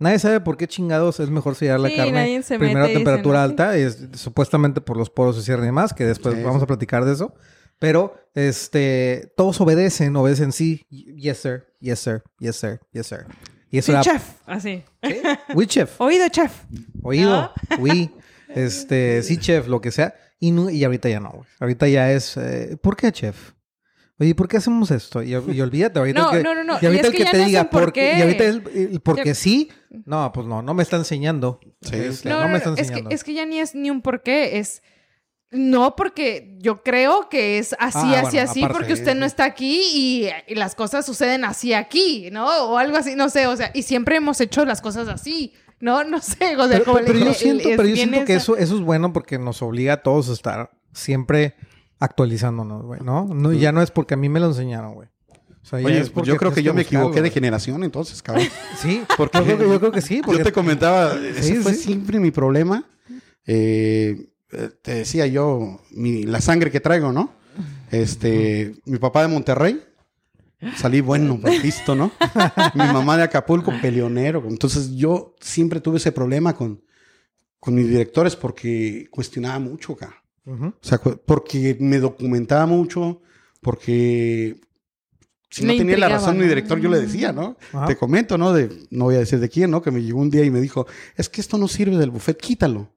[0.00, 3.44] Nadie sabe por qué chingados es mejor sellar la Sí, carne primero a temperatura ¿no?
[3.44, 6.64] alta, es supuestamente por los poros se cierran y demás, que después Sí, vamos sí.
[6.64, 7.32] a platicar de eso.
[7.78, 13.24] Pero este todos obedecen, obedecen sí, yes sir, yes sir, yes sir, yes sir.
[13.70, 14.22] Y eso Sí, era chef.
[14.46, 14.82] Así.
[15.02, 15.16] ¿Sí?
[15.54, 15.94] Oui, chef.
[16.00, 16.52] Oído, chef.
[17.02, 18.10] Oído, oui,
[18.54, 20.14] este, sí, chef, lo que sea.
[20.40, 21.46] Y, no, y ahorita ya no, güey.
[21.60, 23.52] Ahorita ya es, eh, ¿por qué, chef?
[24.18, 25.22] Oye, ¿por qué hacemos esto?
[25.22, 26.78] Y, y olvídate, ahorita No, el que, no, no, no.
[26.80, 28.14] Y ahorita Y es el que te no es diga por por qué.
[28.18, 28.62] Y ahorita el,
[28.92, 29.70] el porque Ya- sí.
[30.06, 31.58] No, pues no, no me está enseñando.
[31.80, 31.96] Sí.
[31.96, 33.10] Este, No, no, no, me está es que, enseñando.
[33.10, 34.82] es que ya ni es ni un por qué, es...
[35.50, 39.24] No, porque yo creo que es así, Ah, así, bueno, así, aparte, porque usted no
[39.24, 42.46] está aquí y, y las cosas suceden así aquí, ¿no?
[42.70, 46.04] O algo así, no sé, o sea, y siempre hemos hecho las cosas así, ¿no?
[46.04, 48.34] No sé, o sea, pero, como pero le yo siento, es pero yo siento que
[48.34, 51.54] esa- eso, eso es bueno porque nos obliga a todos a estar siempre
[52.00, 53.26] actualizándonos, güey, ¿no?
[53.26, 55.06] no Ya no es porque a mí me lo enseñaron, güy.
[55.62, 57.30] O sea, ya Oye, es pues yo creo que yo me equivoqué de güey.
[57.32, 58.46] generación entonces, cabrón.
[58.78, 60.20] Sí, Porque yo creo, que, yo creo que sí.
[60.22, 61.84] Porque Yo te comentaba, ese Sí, fue sí.
[61.84, 62.84] siempre mi problema.
[63.46, 67.32] Eh, eh, te decía yo, mi- la sangre que traigo, ¿no?
[67.90, 69.82] Este, mi papá de Monterrey,
[70.76, 72.12] salí bueno, listo, ¿no?
[72.74, 74.44] mi mamá de Acapulco, peleonero.
[74.48, 76.82] Entonces yo siempre tuve ese problema con,
[77.58, 79.96] con mis directores porque cuestionaba mucho.
[80.46, 80.66] Ujú.
[80.66, 83.22] O sea, porque me documentaba mucho,
[83.60, 84.60] porque
[85.54, 86.48] si no tenía la razón mi ¿no?
[86.48, 87.56] director, yo le decía, ¿no?
[87.72, 87.86] Ajá.
[87.86, 88.52] Te comento, ¿no?
[88.52, 89.82] De, no voy a decir de quién, ¿no?
[89.82, 92.36] Que me llegó un día y me dijo, es que esto no sirve del buffet,
[92.36, 92.92] quítalo.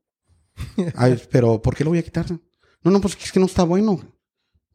[0.96, 2.26] Ay, pero ¿por qué lo voy a quitar?
[2.84, 4.02] No, no, pues es que no está bueno.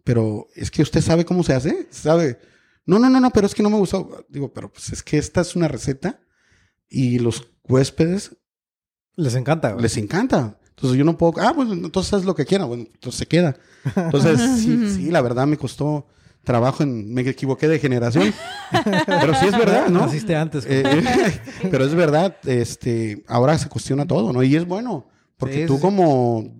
[0.05, 2.39] Pero es que usted sabe cómo se hace, sabe.
[2.87, 4.25] No, no, no, no, pero es que no me gustó.
[4.29, 6.21] Digo, pero pues es que esta es una receta
[6.89, 8.37] y los huéspedes
[9.17, 9.83] Les encanta, güey.
[9.83, 10.59] les encanta.
[10.71, 13.57] Entonces yo no puedo, ah, pues entonces haz lo que quiera, bueno, entonces se queda.
[13.95, 16.07] Entonces, sí, sí, la verdad me costó
[16.43, 18.35] trabajo en, me equivoqué de generación.
[19.07, 20.01] Pero sí es verdad, ¿no?
[20.01, 20.65] Naciste antes.
[20.69, 20.83] Eh,
[21.71, 24.43] pero es verdad, este, ahora se cuestiona todo, ¿no?
[24.43, 25.81] Y es bueno, porque Sí, tú sí.
[25.83, 26.53] como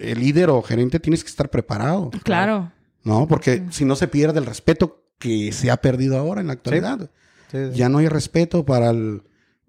[0.00, 2.72] el líder o gerente tienes que estar preparado, Claro.
[3.04, 3.28] ¿no?
[3.28, 7.10] Porque si no se pierde el respeto que se ha perdido ahora en la actualidad.
[7.50, 7.78] Sí, sí.
[7.78, 9.22] Ya no hay respeto para el,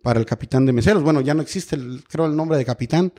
[0.04, 1.04] para el capitán de meseros.
[1.04, 3.12] Bueno, ya no existe, el, creo, el nombre de capitán.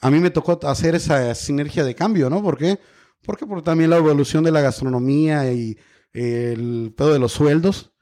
[0.00, 2.42] A mí me tocó hacer esa sinergia de cambio, ¿no?
[2.42, 2.78] ¿Por qué?
[3.22, 5.76] Porque por también la evolución de la gastronomía y
[6.12, 7.92] el pedo de los sueldos.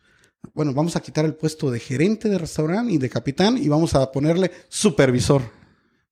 [0.55, 3.95] Bueno, vamos a quitar el puesto de gerente de restaurante y de capitán y vamos
[3.95, 5.43] a ponerle supervisor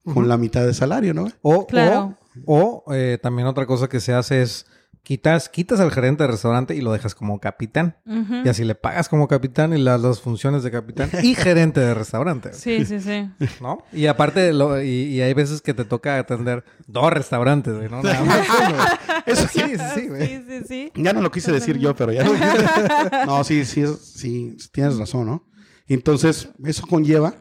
[0.05, 1.29] con la mitad de salario, ¿no?
[1.43, 2.17] O, Claro.
[2.45, 4.67] o, o, eh, también otra cosa que se hace es
[5.07, 7.97] quitas, quitas al gerente del restaurante y lo dejas como capitán.
[8.45, 11.95] Y así le pagas como capitán y las dos funciones de capitán y gerente de
[11.95, 12.53] restaurante.
[12.55, 13.31] Sí, sí, sí.
[13.61, 13.79] ¿No?
[13.93, 18.03] Y aparte, lo- y, y hay veces que te toca atender dos restaurantes, güey, ¿no?
[18.03, 18.79] Nada más uno.
[19.27, 20.27] Eso sí, sí, sí, güey.
[20.27, 20.93] Sí, sí, sí.
[20.97, 22.57] Ya no lo quise decir yo, pero ya lo dijiste.
[23.27, 25.45] No, sí, sí, sí, tienes razón, ¿no?
[25.87, 27.33] Entonces, eso conlleva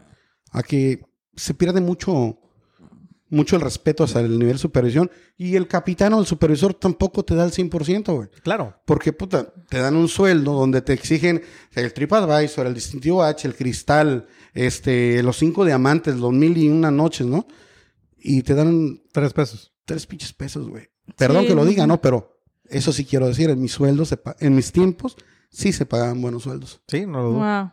[0.52, 1.02] a que
[1.36, 2.38] se pierde mucho,
[3.36, 7.24] mucho el respeto hacia el nivel de supervisión y el capitán o el supervisor tampoco
[7.24, 8.30] te da el 100%, güey.
[8.44, 8.76] Claro.
[8.86, 11.42] Porque, puta, te dan un sueldo donde te exigen
[11.74, 16.90] el TripAdvisor, el distintivo H, el cristal, este, los cinco diamantes, los mil y una
[16.92, 17.46] noches, ¿no?
[18.18, 19.74] Y te dan Tres pesos.
[19.86, 20.88] tres pinches pesos, güey.
[21.18, 21.86] Perdón Sí, que lo diga.
[21.86, 22.02] ¿no?
[22.02, 25.16] Pero eso sí quiero decir, en mis sueldos, se pa- en mis tiempos,
[25.50, 26.82] sí se pagaban buenos sueldos.
[26.88, 27.40] Sí, no lo dudo.
[27.40, 27.72] Wow.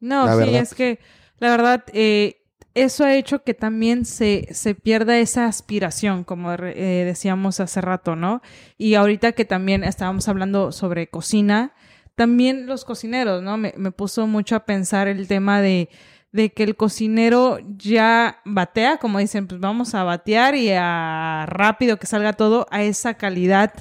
[0.00, 0.60] No, La sí, verdad.
[0.62, 0.98] es que
[1.38, 2.37] la verdad, eh,
[2.82, 8.16] eso ha hecho que también se, se pierda esa aspiración, como eh, decíamos hace rato,
[8.16, 8.42] ¿no?
[8.76, 11.72] Y ahorita que también estábamos hablando sobre cocina,
[12.14, 13.56] también los cocineros, ¿no?
[13.56, 15.88] Me, me puso mucho a pensar el tema de,
[16.32, 21.98] de que el cocinero ya batea, como dicen, pues vamos a batear y a rápido
[21.98, 23.72] que salga todo a esa calidad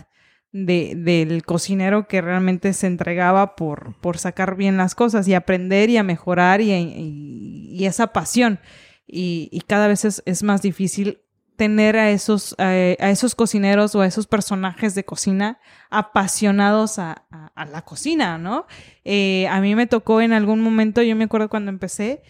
[0.52, 5.90] de, del cocinero que realmente se entregaba por, por sacar bien las cosas y aprender
[5.90, 8.60] y a mejorar y- y esa pasión.
[9.08, 11.22] Y, cada vez es, más difícil
[11.56, 17.26] tener a esos, eh, a esos cocineros o a esos personajes de cocina apasionados a,
[17.32, 18.68] a- a la cocina, ¿no?
[19.06, 22.22] Eh, a mí me tocó en algún momento, yo me acuerdo cuando empecé,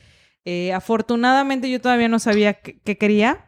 [0.45, 3.47] eh, afortunadamente yo todavía no sabía qué, quería,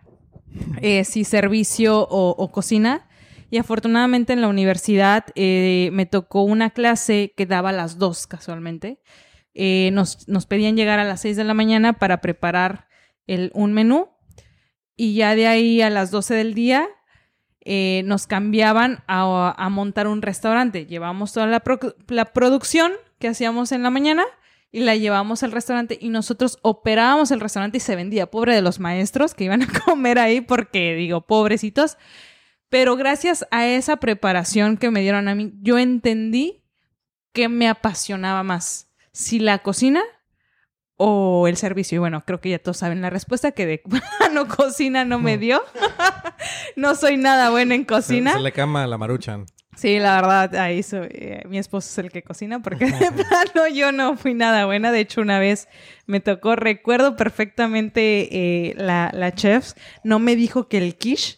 [1.05, 3.07] si servicio o, cocina.
[3.51, 8.99] Y afortunadamente en la universidad me tocó una clase que daba las dos casualmente.
[9.93, 12.88] Nos, nos pedían llegar a las 6 de la mañana para preparar
[13.29, 14.09] el, un menú
[14.95, 16.89] y ya de ahí a las 12 del día
[17.61, 20.85] eh, nos cambiaban a, montar un restaurante.
[20.87, 21.63] Llevamos toda la,
[22.07, 24.23] la producción que hacíamos en la mañana
[24.71, 28.31] y la llevamos al restaurante y nosotros operábamos el restaurante y se vendía.
[28.31, 31.97] Pobre de los maestros que iban a comer ahí porque digo, pobrecitos.
[32.69, 36.63] Pero gracias a esa preparación que me dieron a mí, yo entendí
[37.31, 38.89] que me apasionaba más.
[39.11, 40.01] Si la cocina
[41.01, 41.95] o el servicio.
[41.95, 43.81] Y bueno, creo que ya todos saben la respuesta que de
[44.33, 45.63] no cocina no me dio.
[46.75, 48.33] no soy nada buena en cocina.
[48.33, 49.45] se le cama la maruchan.
[49.77, 53.69] Sí, la verdad, ahí soy, eh, mi esposo es el que cocina porque de plano
[53.73, 54.91] yo no fui nada buena.
[54.91, 55.69] De hecho, una vez
[56.05, 58.27] me tocó, recuerdo perfectamente
[58.67, 59.71] eh, la, la chef,
[60.03, 61.38] no me dijo que el quiche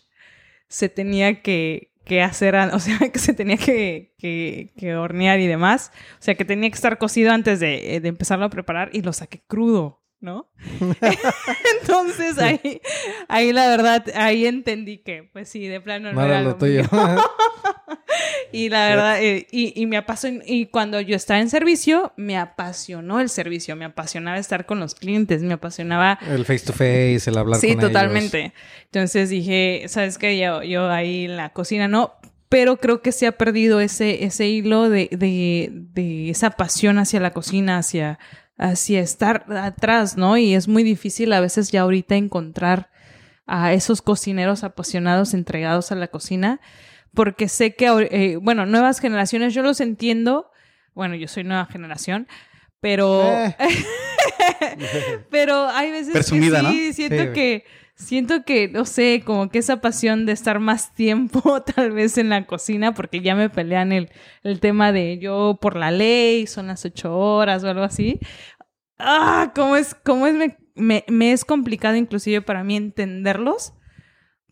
[0.70, 5.48] se tenía que, que hacer, o sea, que se tenía que, que, que hornear y
[5.48, 5.92] demás.
[6.20, 9.02] O sea, que tenía que estar cocido antes de, eh, de empezarlo a preparar y
[9.02, 10.50] lo saqué crudo, ¿no?
[11.82, 12.82] Entonces ahí,
[13.28, 16.84] ahí la verdad, ahí entendí que, pues sí, de plano no, No era lo tuyo.
[16.84, 16.90] mío.
[18.54, 22.38] Y la verdad, eh, y, y me apasionó, y cuando yo estaba en servicio, me
[22.38, 27.22] apasionó el servicio, me apasionaba estar con los clientes, me apasionaba el face to face,
[27.28, 27.92] el hablar Sí, con ellos.
[27.92, 28.54] totalmente.
[28.86, 30.38] Entonces dije, ¿sabes qué?
[30.38, 32.14] Yo, yo ahí en la cocina no,
[32.50, 37.22] pero creo que se ha perdido ese, ese hilo de, de, de esa pasión hacia
[37.22, 38.20] la cocina, hacia,
[38.62, 40.38] hacia estar atrás, ¿no?
[40.38, 42.92] Y es muy difícil a veces ya ahorita encontrar
[43.48, 46.62] a esos cocineros apasionados, entregados a la cocina,
[47.14, 50.52] porque sé que, eh, bueno, nuevas generaciones, yo los entiendo,
[50.94, 52.28] bueno, yo soy nueva generación,
[52.80, 53.22] pero...
[53.24, 53.56] Eh.
[55.32, 56.94] Pero hay veces Presumida, que sí, ¿no?
[56.94, 61.62] siento Sí, que siento que no sé, como que esa pasión de estar más tiempo
[61.76, 64.10] tal vez en la cocina porque ya me pelean el,
[64.44, 68.20] el tema de yo por la ley son las ocho horas o algo así.
[68.98, 73.74] Ah, cómo es, cómo es me, me, me es complicado inclusive para mí entenderlos.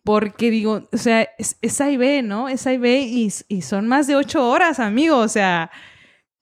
[0.03, 2.47] Porque digo, o sea, es, es A y B, ¿no?
[2.49, 5.17] Es A y B y, y son más de ocho horas, amigo.
[5.17, 5.69] O sea,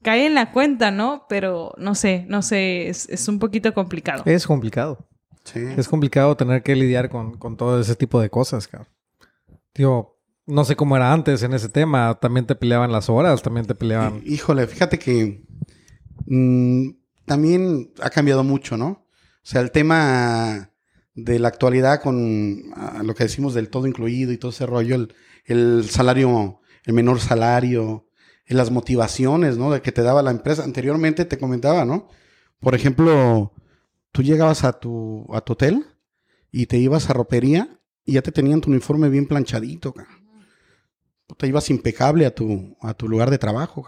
[0.03, 1.25] cae en la cuenta, ¿no?
[1.27, 4.23] Pero no sé, no sé, es, es un poquito complicado.
[4.25, 5.06] Es complicado.
[5.47, 5.59] Sí.
[5.77, 8.89] Es complicado tener que lidiar con, con todo ese tipo de cosas, cabrón.
[9.73, 12.17] Digo, no sé cómo era antes en ese tema.
[12.19, 14.21] También te peleaban las horas, también te peleaban.
[14.25, 15.45] Híjole, fíjate que
[16.25, 16.89] mm,
[17.25, 18.87] también ha cambiado mucho, ¿no?
[18.87, 20.71] O sea, el tema
[21.13, 22.63] de la actualidad con
[23.03, 25.13] lo que decimos del todo incluido y todo ese rollo, el,
[25.45, 28.07] el salario, el menor salario,
[28.47, 29.71] y las motivaciones, ¿no?
[29.71, 30.63] De que te daba la empresa.
[30.63, 32.07] Anteriormente te comentaba, ¿no?
[32.59, 33.51] Por ejemplo,
[34.17, 35.85] tú llegabas a tu, a tu hotel
[36.51, 39.93] y te ibas a ropería y ya te tenían tu uniforme bien planchadito.
[41.37, 43.85] Te ibas impecable a tu, a tu lugar de trabajo.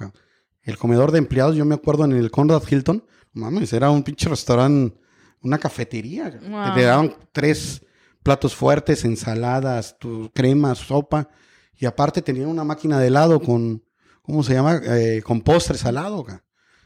[0.61, 4.29] El comedor de empleados, yo me acuerdo en el Conrad Hilton, mames, era un pinche
[4.29, 4.95] restaurante,
[5.41, 6.31] una cafetería.
[6.31, 6.47] ca.
[6.47, 6.75] Wow.
[6.75, 7.83] Te daban tres
[8.21, 11.27] platos fuertes, ensaladas, tu crema, sopa.
[11.75, 13.83] Y aparte tenían una máquina de helado con,
[14.21, 14.79] ¿cómo se llama?
[14.83, 16.43] Eh, con postres al lado, ca.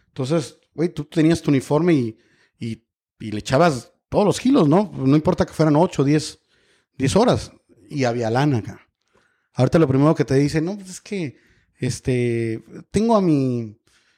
[0.08, 2.17] Entonces, güey, tú tenías tu uniforme y,
[2.58, 2.86] y,
[3.23, 4.91] y le echabas todos los kilos, ¿no?
[4.93, 6.39] No importa que fueran 8, 10,
[6.97, 7.51] 10 horas.
[7.89, 8.81] Y había lana acá.
[9.53, 11.38] Ahorita lo primero que te dicen, no, pues es que,
[11.79, 13.77] este, tengo a mi,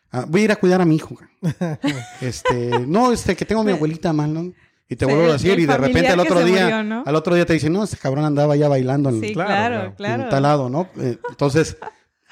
[0.10, 1.16] a- voy a ir a cuidar a mi hijo.
[2.22, 4.54] este, no, este, que tengo a mi abuelita mal, ¿no?
[4.88, 7.04] Y te vuelvo a decir, y de repente al otro día, murió, ¿no?
[7.06, 10.24] al otro día te dicen, no, este cabrón andaba ya bailando en, Sí, Claro, claro,
[10.24, 10.90] en tal lado, ¿no?
[10.98, 11.78] Eh, Entonces,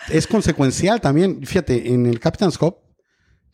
[0.10, 1.46] es consecuencial también.
[1.46, 2.78] Fíjate, en el Captain's Cup,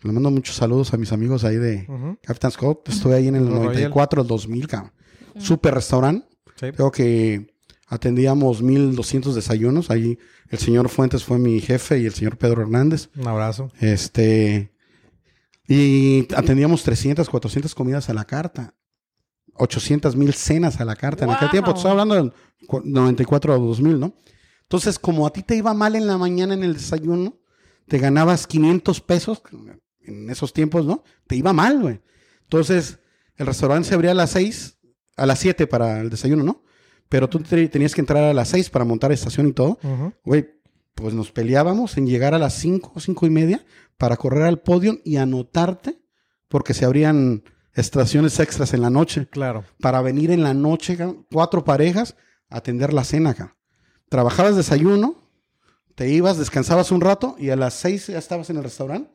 [0.01, 2.17] le mando muchos saludos a mis amigos ahí de Ujú.
[2.23, 2.81] Captain's Cup.
[2.87, 3.65] Estuve ahí en el Los Royal.
[3.65, 4.91] 94 al 2000, cabrón.
[5.37, 6.27] Super restaurante.
[6.55, 6.71] Sí.
[6.71, 7.53] Creo que
[7.87, 9.89] atendíamos 1200 desayunos.
[9.89, 10.17] Ahí
[10.49, 13.09] el señor Fuentes fue mi jefe y el señor Pedro Hernández.
[13.17, 13.69] Un abrazo.
[13.79, 14.71] Este.
[15.67, 18.73] Y atendíamos 300, 400 comidas a la carta.
[19.53, 21.25] 800 mil cenas a la carta.
[21.25, 22.33] En aquel tiempo, te estoy hablando del
[22.67, 24.13] cu- 94 a 2000, ¿no?
[24.63, 27.37] Entonces, como a ti te iba mal en la mañana en el desayuno,
[27.87, 29.41] te ganabas 500 pesos
[30.09, 31.03] en esos tiempos, ¿no?
[31.27, 32.01] Te iba mal, güey.
[32.43, 32.99] Entonces,
[33.37, 34.77] el restaurante se abría a las 6,
[35.15, 36.63] a las 7 para el desayuno, ¿no?
[37.07, 39.79] Pero tú te- tenías que entrar a las 6 para montar estación y todo.
[40.25, 40.49] Güey,
[40.95, 43.65] pues nos peleábamos en llegar a las 5, 5 y media
[43.97, 45.99] para correr al podio y anotarte
[46.49, 47.43] porque se abrían
[47.73, 49.63] estaciones extras en la noche Claro.
[49.79, 50.97] para venir en la noche,
[51.31, 52.15] cuatro parejas,
[52.49, 53.55] a atender la cena acá.
[54.09, 55.15] Trabajabas desayuno,
[55.95, 59.11] te ibas, descansabas un rato y a las 6 ya estabas en el restaurante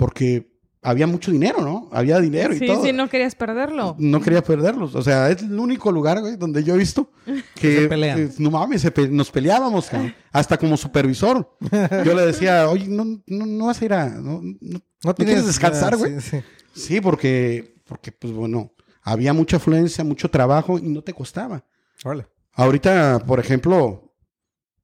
[0.00, 0.50] porque
[0.82, 1.90] había mucho dinero, ¿no?
[1.92, 2.82] Había dinero y Sí, todo.
[2.82, 3.96] sí, no querías perderlo.
[3.98, 4.94] No quería perderlos.
[4.94, 7.10] O sea, es el único lugar, güey, donde yo he visto
[7.54, 8.32] que, se pelean.
[8.38, 10.14] no mames, se pe- nos peleábamos, cabrón.
[10.32, 11.54] hasta como supervisor.
[12.06, 14.08] Yo le decía, oye, no, no, no vas a ir a...
[14.08, 16.18] No, no- ¿no quieres descansar, güey?
[16.20, 16.42] Sí, sí.
[16.72, 21.62] Sí, porque, porque, pues bueno, había mucha afluencia, mucho trabajo y no te costaba.
[22.04, 22.26] Órale.
[22.54, 24.14] Ahorita, por ejemplo,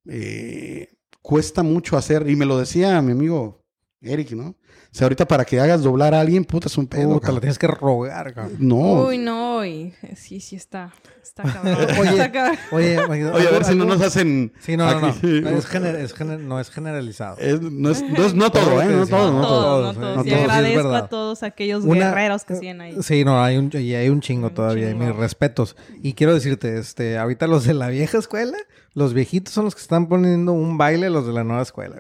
[0.07, 0.89] eh,
[1.23, 3.65] cuesta mucho hacer, y me lo decía mi amigo
[4.03, 4.57] Eric, ¿no?
[4.97, 7.03] Sea, ahorita para que hagas doblar a alguien, puta, es un pedo.
[7.03, 7.41] Puta, lo cabrón.
[7.43, 8.57] tienes que rogar, cabrón.
[8.59, 8.77] No.
[9.09, 10.91] Uy, no, y- sí, sí está.
[11.23, 11.77] Está cabrón.
[12.01, 12.59] Oye, está cabrón.
[12.73, 14.55] Oye, Oye, a ver si no nos hacen...
[14.61, 15.09] Sí, no, no, no.
[15.09, 17.37] Eh, Es gener- es gener- no es generalizado.
[17.37, 18.87] Es- no, es, no, es- no todo, ¿eh?
[18.87, 19.93] No todo, no todo.
[19.93, 20.29] No eh.
[20.29, 22.97] Y agradezco a todos aquellos Una- guerreros que siguen ahí.
[23.03, 25.05] Sí, no, hay un, y hay un chingo Un todavía, y chingo.
[25.05, 25.77] mis respetos.
[26.03, 28.57] Y quiero decirte, este, ahorita los de la vieja escuela,
[28.95, 31.99] los viejitos son los que están poniendo un baile a los de la nueva escuela.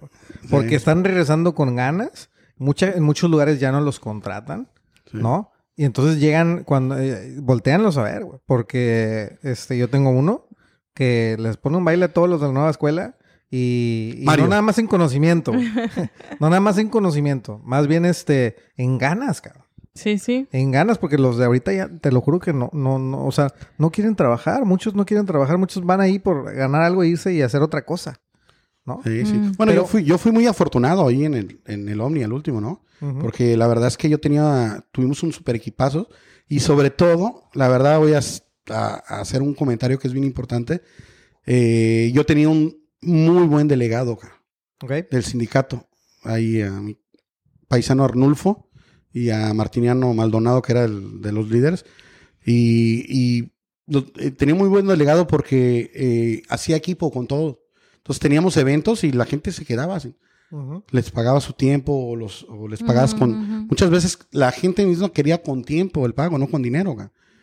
[0.50, 0.74] Porque Sí.
[0.76, 2.30] están regresando con ganas.
[2.56, 4.68] Mucha, en muchos lugares ya no los contratan,
[5.10, 5.18] Sí.
[5.18, 5.52] ¿no?
[5.76, 8.40] Y entonces llegan cuando eh, volteanlos a ver, güey.
[8.46, 10.48] Porque este, yo tengo uno
[10.94, 13.16] que les pone un baile a todos los de la nueva escuela.
[13.50, 15.52] Y, y no nada más en conocimiento.
[16.40, 17.60] no nada más en conocimiento.
[17.62, 19.64] Más bien este en ganas, cabrón.
[19.94, 20.46] Sí, sí.
[20.52, 23.32] En ganas, porque los de ahorita ya, te lo juro que no, no, no, o
[23.32, 24.64] sea, no quieren trabajar.
[24.64, 27.84] Muchos no quieren trabajar, muchos van ahí por ganar algo, e irse y hacer otra
[27.84, 28.20] cosa.
[28.86, 29.00] ¿No?
[29.04, 29.32] Sí, sí.
[29.34, 29.52] Mm.
[29.56, 32.32] Bueno, Pero- yo, fui, yo fui muy afortunado ahí en el, en el Omni, el
[32.32, 32.84] último, ¿no?
[33.00, 33.18] Ujú.
[33.18, 36.08] Porque la verdad es que yo tenía, tuvimos un super equipazo
[36.48, 38.20] y sobre todo, la verdad voy a,
[38.70, 40.82] a- a hacer un comentario que es bien importante.
[41.46, 44.40] Eh, yo tenía un muy buen delegado ca,
[44.82, 44.92] Ok.
[45.10, 45.86] del sindicato,
[46.22, 46.96] ahí a mi
[47.68, 48.68] paisano Arnulfo
[49.12, 51.84] y a Martiniano Maldonado, que era el de los líderes.
[52.44, 53.52] Y, y
[53.86, 57.60] lo- eh, tenía muy buen delegado porque eh, hacía equipo con todo.
[58.06, 60.14] Entonces teníamos eventos y la gente se quedaba así
[60.92, 63.66] les pagaba su tiempo o, los, o les pagabas con...
[63.66, 66.96] Muchas veces la gente misma quería con tiempo el pago, no con dinero.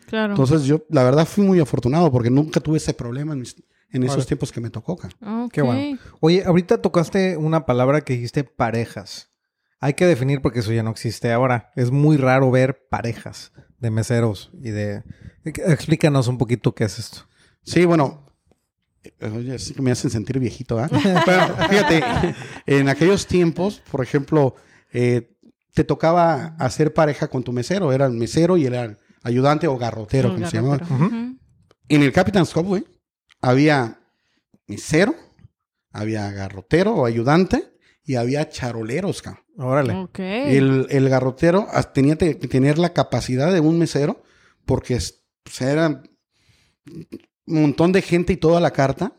[0.06, 0.32] Claro.
[0.32, 4.04] Entonces yo, la verdad, fui muy afortunado porque nunca tuve ese problema en, mis- en
[4.04, 4.26] esos Vale.
[4.26, 4.96] tiempos que me tocó.
[4.96, 5.10] ga.
[5.44, 5.52] Ok.
[5.52, 5.98] Qué bueno.
[6.20, 9.28] Oye, ahorita tocaste una palabra que dijiste parejas.
[9.80, 11.72] Hay que definir porque eso ya no existe ahora.
[11.76, 15.02] Es muy raro ver parejas de meseros y de...
[15.44, 17.26] Explícanos un poquito qué es esto.
[17.64, 18.26] Sí, bueno,
[19.20, 20.88] oye, sí que me hacen sentir viejito, ¿ah?
[21.26, 22.02] Pero fíjate,
[22.66, 24.54] en aquellos tiempos, por ejemplo,
[24.92, 25.30] eh,
[25.74, 27.92] te tocaba hacer pareja con tu mesero.
[27.92, 30.78] Era el mesero y era el ayudante o garrotero, como se llamaba.
[31.88, 32.84] En el Captain's güey,
[33.40, 34.00] había
[34.66, 35.14] mesero,
[35.92, 37.72] había garrotero o ayudante
[38.04, 39.42] y había charoleros, cabrón.
[39.56, 39.94] Órale.
[39.94, 40.18] Ok.
[40.18, 44.22] El, el garrotero tenía te- que tener la capacidad de un mesero
[44.64, 46.02] porque es- pues, era
[47.46, 49.12] un montón de gente y toda la carta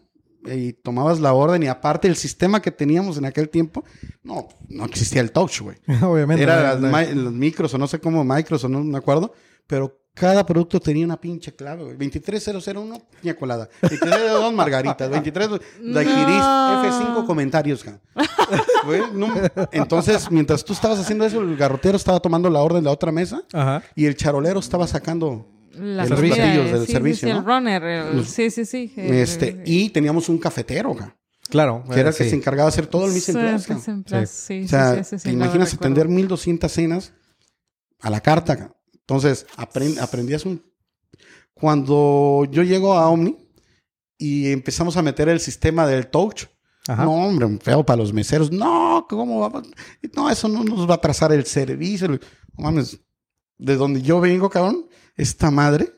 [0.45, 3.83] y tomabas la orden y aparte el sistema que teníamos en aquel tiempo,
[4.23, 5.77] no, no existía el touch, güey.
[6.03, 6.43] Obviamente.
[6.43, 7.23] Era no, las, no.
[7.23, 9.33] los micros o no sé cómo micros o no me acuerdo,
[9.65, 11.97] pero cada producto tenía una pinche clave, güey.
[11.97, 13.67] 23001, piña colada.
[13.81, 15.09] 2302, margaritas.
[15.09, 16.83] 23, daiquiris, No.
[16.85, 17.83] F5 comentarios.
[18.85, 19.33] Güey, no-
[19.71, 23.11] entonces, mientras tú estabas haciendo eso, el garrotero estaba tomando la orden de la otra
[23.11, 23.81] mesa Ajá.
[23.95, 25.47] y el charolero estaba sacando
[25.77, 27.39] La de los comida, platillos eh, del sí, sí, servicio, sí, ¿no?
[27.39, 27.83] el runner.
[27.83, 28.93] el- sí, sí, sí.
[28.95, 31.15] el- este y teníamos un cafetero, cabrón.
[31.49, 31.83] Claro.
[31.91, 32.29] que era el que sí.
[32.31, 33.65] se encargaba de hacer todo el mis Sí, empleados.
[33.67, 33.95] pues, cabrón.
[33.97, 34.59] empleados, Sí.
[34.61, 37.13] sí, O sea, sí, sí, sí, ¿te imaginas atender 1200 cenas
[37.99, 38.75] a la carta?
[38.93, 40.63] Entonces, apren- aprendías un...
[41.53, 43.37] Cuando yo llego a Omni
[44.17, 46.45] y empezamos a meter el sistema del touch,
[46.87, 47.05] Ajá.
[47.05, 48.51] no, hombre, un feo para los meseros.
[48.51, 49.61] No, ¿cómo va?
[50.15, 52.07] No, eso no nos va a atrasar el servicio.
[52.09, 52.19] No
[52.57, 52.99] mames,
[53.57, 54.85] de donde yo vengo, cabrón,
[55.15, 55.93] esta madre,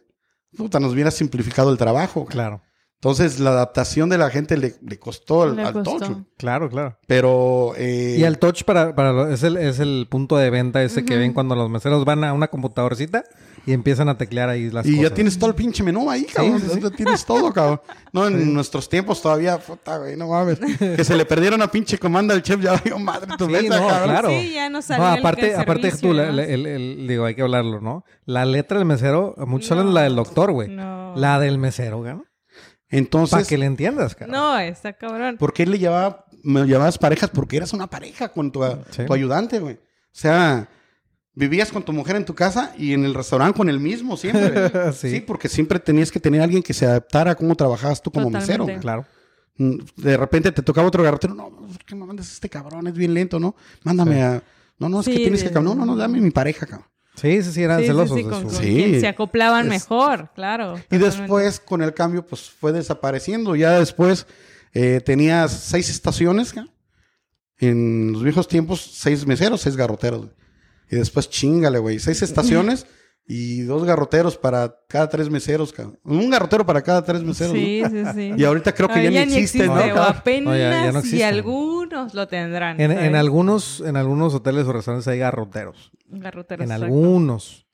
[0.55, 2.25] puta, nos hubiera simplificado el trabajo.
[2.25, 2.61] Claro.
[2.99, 5.99] Entonces, la adaptación de la gente le, le costó al, Le al costó.
[5.99, 6.17] touch.
[6.37, 6.97] Claro, claro.
[7.05, 7.73] Pero...
[7.77, 11.05] eh, Y el touch para, para lo- es, el, es el punto de venta ese
[11.05, 13.23] que ven cuando los meseros van a una computadorcita
[13.67, 15.09] y empiezan a teclear ahí las Y cosas.
[15.09, 16.59] ya tienes todo el pinche menú ahí, cabrón.
[16.59, 16.79] sí, sí.
[16.81, 17.81] Ya tienes todo, cabrón.
[18.13, 20.57] No, en nuestros tiempos todavía, puta, güey, no mames.
[20.79, 23.79] Que se le perdieron a pinche comanda al chef, ya valió madre tu Sí, mesa,
[23.79, 24.09] no, cabrón.
[24.09, 24.29] claro.
[24.29, 27.25] Sí, ya no No, sabía el- aparte, el aparte servicio tú, y el, el- digo,
[27.25, 28.03] hay que hablarlo, ¿no?
[28.25, 29.91] La letra del mesero, muchos hablan No.
[29.93, 30.69] la del doctor, güey.
[30.69, 31.13] No.
[31.15, 32.13] La del mesero, güey.
[32.13, 32.23] Para
[32.89, 34.31] Entonces, que le entiendas, cara.
[34.31, 35.35] No, está cabrón.
[35.37, 37.29] ¿por qué le llevaba, me llevabas parejas?
[37.31, 39.03] Porque eras una pareja con tu, Sí.
[39.05, 39.75] tu ayudante, güey.
[39.75, 39.79] O
[40.19, 40.69] sea,
[41.37, 44.71] vivías con tu mujer en tu casa y en el restaurante con el mismo siempre.
[44.93, 45.09] Sí.
[45.11, 45.19] sí.
[45.21, 48.25] porque siempre tenías que tener a alguien que se adaptara a cómo trabajabas tú como
[48.27, 48.47] Totalmente.
[48.51, 48.63] mesero.
[48.65, 48.79] güey.
[48.79, 49.05] Claro.
[49.57, 51.35] Mm, De repente te tocaba otro garrotero.
[51.35, 52.87] No, ¿por qué me mandas a este cabrón?
[52.87, 53.55] Es bien lento, ¿no?
[53.83, 54.21] Mándame Sí.
[54.21, 54.43] a...
[54.79, 55.51] No, no, es que tienes que...
[55.51, 56.87] No, no, no, dame mi pareja, cabrón.
[57.15, 58.73] Sí, sí, sí, eran sí, celosos sí, de con, su- con Sí.
[58.75, 60.77] quien se acoplaban Es- mejor, claro.
[60.77, 61.17] Y totalmente.
[61.19, 63.55] después, con el cambio, pues fue desapareciendo.
[63.55, 64.27] Ya después
[64.73, 66.53] eh, tenías seis estaciones.
[66.53, 66.67] ¿ca?
[67.59, 70.27] En los viejos tiempos, seis meseros, seis garroteros.
[70.89, 71.99] Y después, chingale, güey.
[71.99, 72.85] Seis estaciones
[73.29, 75.73] y dos garroteros para cada tres meseros.
[75.73, 75.89] ca.
[76.05, 77.53] Un garrotero para cada tres meseros.
[77.53, 77.59] ¿no?
[77.59, 78.33] Sí, sí, sí.
[78.37, 79.73] Y ahorita creo que Ah, ya, ni existe, ¿no?
[79.73, 79.97] o cabrón?
[80.07, 81.25] apenas No, ya- ya no y existe.
[81.25, 82.79] algunos lo tendrán.
[82.79, 85.91] En, algunos, en algunos hoteles o restaurantes hay garroteros.
[86.07, 86.85] Garroteros, En exacto.
[86.85, 87.65] algunos.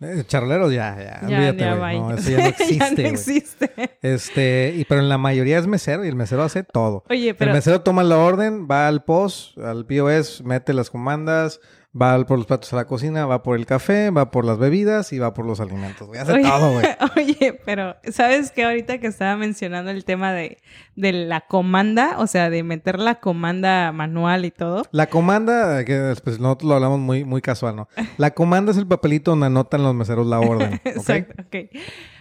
[0.00, 1.20] Eh, charleros ya, ya.
[1.28, 2.00] Ya, olvídate, ya, güey.
[2.00, 3.70] No, eso ya no existe, ya no existe.
[4.02, 7.04] Este, y pero en la mayoría es mesero y el mesero hace todo.
[7.08, 11.60] Oye, pero El mesero toma la orden, va al POS, al POS, mete las comandas,
[12.00, 15.12] va por los platos a la cocina, va por el café, va por las bebidas
[15.12, 16.08] y va por los alimentos.
[16.08, 16.20] güey.
[16.20, 16.86] Hace Oye, todo, güey.
[17.16, 18.64] Oye, pero ¿sabes qué?
[18.64, 20.58] Ahorita que estaba mencionando el tema de,
[20.96, 24.84] de la comanda, o sea, de meter la comanda manual y todo.
[24.90, 27.88] La comanda, que después nosotros lo hablamos muy, muy casual, ¿no?
[28.16, 30.74] La comanda es el papelito donde anotan los meseros la orden.
[30.84, 30.86] ¿ok?
[30.86, 31.56] Exacto, ok.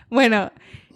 [0.09, 0.51] Bueno,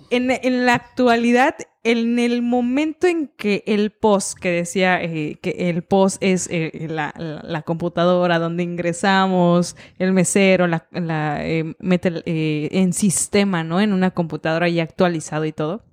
[0.09, 5.69] en, en la actualidad, en el momento en que el POS, que decía eh, que
[5.69, 12.23] el POS es eh, la, la- computadora donde ingresamos, el mesero, la, la, eh, mete
[12.25, 13.81] en sistema, ¿no?
[13.81, 15.83] En una computadora ya actualizado y todo.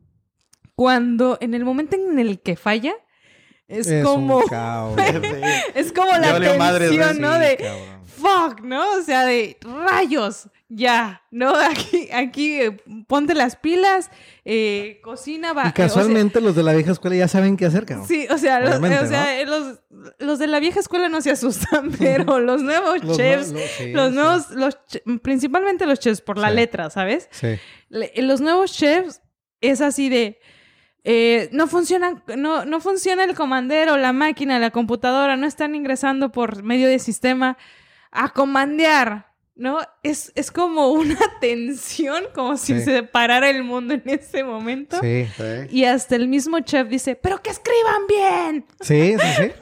[0.74, 2.94] Cuando, en el momento en el que falla,
[3.72, 4.38] es, Es como...
[4.38, 4.98] un.
[5.74, 7.34] Es como la tensión, ¿no?
[7.34, 8.02] Sí, De, cabrón.
[8.06, 8.98] fuck, ¿no?
[8.98, 11.54] O sea, de rayos, ya, ¿no?
[11.70, 14.10] Aquí, aquí, eh, ponte las pilas,
[14.44, 15.68] eh, cocina, va.
[15.68, 18.06] Y casualmente los de la vieja escuela ya saben qué hacer, cabrón.
[18.08, 19.80] Sí, o sea, los, o sea, eh, los,
[20.18, 23.92] los de la vieja escuela no se asustan, pero los nuevos Los chefs, los- sí,
[23.92, 24.14] los sí.
[24.14, 24.78] nuevos, los
[25.22, 27.28] principalmente los chefs por la letra, ¿sabes?
[27.32, 27.58] Sí.
[27.88, 29.20] Le- los nuevos chefs
[29.60, 30.38] es así de
[31.04, 36.30] eh, no funciona no, no funciona el comandero, la máquina, la computadora, no están ingresando
[36.30, 37.56] por medio de sistema
[38.10, 39.78] a comandear, ¿no?
[40.02, 42.84] Es, es como una tensión, como si Sí.
[42.84, 44.98] se parara el mundo en ese momento.
[45.00, 45.26] Sí.
[45.36, 45.42] Sí.
[45.70, 48.66] Y hasta el mismo chef dice, pero que escriban bien.
[48.80, 49.52] Sí, sí, sí.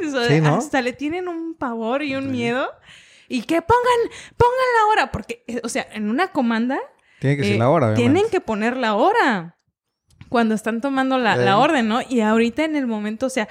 [0.06, 0.34] Eso Sí.
[0.44, 2.68] Hasta le tienen un pavor y un miedo.
[3.28, 6.78] Y que pongan, pongan la hora, porque, eh, o sea, en una comanda
[7.20, 8.12] Tiene que ser eh, la hora, obviamente.
[8.12, 9.56] Tienen que poner la hora
[10.30, 12.00] cuando están tomando la, la orden, ¿no?
[12.08, 13.46] Y ahorita en el momento, o sea,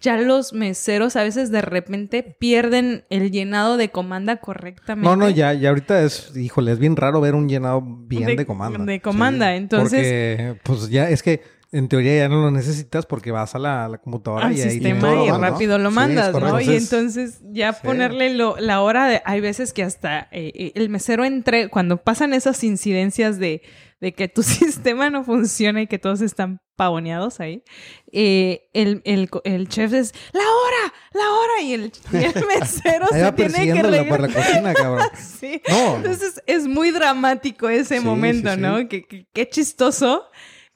[0.00, 5.06] ya los meseros a veces de repente pierden el llenado de comanda correctamente.
[5.06, 8.46] No, no, ya, ya ahorita es, híjole, es bien raro ver un llenado bien de,
[8.46, 8.82] comanda.
[8.82, 9.98] De comanda, entonces...
[9.98, 14.00] Porque, pues ya, es que en teoría ya no lo necesitas porque vas a la,
[14.02, 15.38] computadora al y ahí sistema todo lo y ¿no?
[15.38, 16.60] rápido lo mandas, ¿no?
[16.60, 17.80] y Entonces- ya sí.
[17.84, 19.20] ponerle lo- la hora de...
[19.26, 21.68] Hay veces que hasta eh, eh, el mesero entre...
[21.68, 23.60] Cuando pasan esas incidencias de,
[24.00, 27.62] de que tu sistema no funciona y que todos están pavoneados ahí,
[28.10, 30.14] eh, el, el, el chef es...
[30.32, 30.94] ¡La hora!
[31.12, 31.62] ¡La hora!
[31.62, 35.06] Y el, y el mesero se tiene que persiguiéndola por la cocina, cabrón.
[35.18, 35.60] Sí.
[35.68, 35.96] No.
[35.96, 38.60] Entonces es muy dramático ese Sí, momento, sí, sí.
[38.62, 38.88] ¿no?
[38.88, 40.24] Que, que- qué chistoso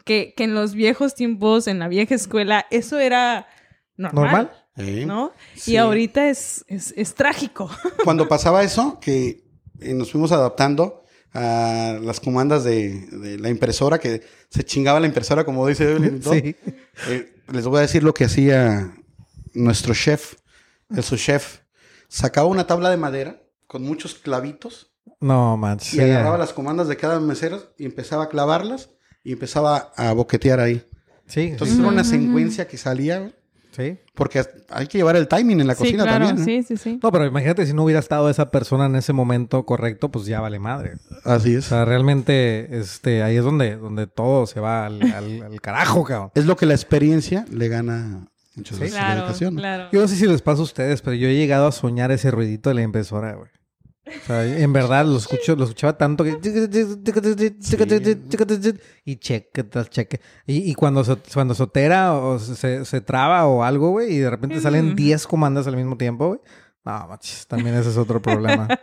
[0.05, 3.47] que, que en los viejos tiempos, en la vieja escuela, eso era
[3.97, 4.53] normal.
[5.07, 5.33] ¿No?
[5.55, 5.73] Sí.
[5.73, 7.71] Y ahorita es, es, es trágico.
[8.03, 9.45] Cuando pasaba eso, que
[9.81, 11.04] eh, nos fuimos adaptando
[11.35, 16.23] a las comandas de, de la impresora, que se chingaba la impresora, como dice Evelyn.
[16.31, 16.57] Sí.
[17.09, 18.95] Eh, les voy a decir lo que hacía
[19.53, 20.35] nuestro chef,
[20.95, 21.59] el su chef.
[22.09, 25.95] Sacaba una tabla de madera con muchos clavitos No, manches.
[25.95, 28.91] y agarraba las comandas de cada mesero y empezaba a clavarlas
[29.25, 30.87] y empezaba a boquetear ahí.
[31.27, 33.33] Sí, Entonces sí, era una secuencia que salía,
[33.75, 33.99] sí.
[34.15, 36.39] porque hay que llevar el timing en la Sí, cocina claro, también.
[36.39, 36.63] ¿no?
[36.65, 37.01] sí, sí, sí.
[37.03, 40.41] No, pero imagínate si no hubiera estado esa persona en ese momento correcto, pues ya
[40.41, 40.95] vale madre.
[41.25, 41.65] Así O es.
[41.67, 46.31] sea, realmente, este, ahí es donde, donde todo se va al, al- al carajo, cabrón.
[46.35, 48.83] Es lo que la experiencia le gana muchas Sí.
[48.85, 49.57] veces a la educación.
[49.57, 49.89] claro.
[49.93, 52.31] Yo no sé si les pasa a ustedes, pero yo he llegado a soñar ese
[52.31, 53.51] ruidito de la impresora, güey.
[54.07, 56.37] O sea, en verdad lo escucho, lo escuchaba tanto que
[59.05, 60.21] y cheque cheque.
[60.47, 64.19] Y, y cuando se, cuando se altera o se, se traba o algo, güey, y
[64.19, 64.97] de repente salen Mm.
[64.97, 66.41] 10 comandas al mismo tiempo, güey.
[66.85, 68.69] No, machis, también ese es otro problema.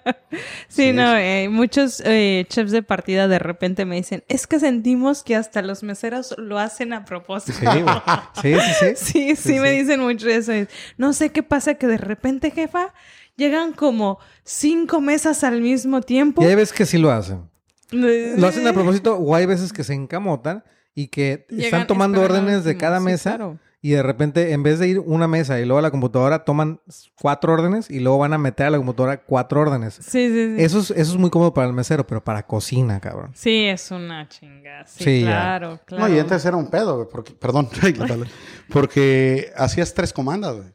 [0.67, 4.59] Sí, Sí, no, eh, muchos eh, chefs de partida de repente me dicen, es que
[4.59, 7.59] sentimos que hasta los meseros lo hacen a propósito.
[7.59, 7.95] Sí, güey.
[8.41, 8.95] Sí, sí, sí.
[8.95, 10.53] Sí, sí, me dicen mucho eso.
[10.53, 12.93] Es, No sé qué pasa que de repente, jefa,
[13.41, 16.41] llegan como cinco mesas al mismo tiempo.
[16.43, 17.49] Y hay veces que sí lo hacen.
[17.91, 20.63] Lo hacen a propósito o hay veces que se encamotan
[20.95, 22.79] y que Llegan están tomando órdenes de último.
[22.79, 23.59] cada Sí, mesa claro.
[23.81, 26.79] y de repente en vez de ir una mesa y luego a la computadora toman
[27.21, 29.95] cuatro órdenes y luego van a meter a la computadora cuatro órdenes.
[29.95, 30.63] Sí, sí, sí.
[30.63, 33.31] Eso es, eso es muy cómodo para el mesero, pero para cocina, cabrón.
[33.35, 34.85] Sí, es una chinga.
[34.85, 35.27] Sí, Sí, ya.
[35.27, 36.07] claro, claro.
[36.07, 37.67] No, y antes era un pedo, güey, porque, perdón,
[38.69, 40.69] porque hacías tres comandas, güey.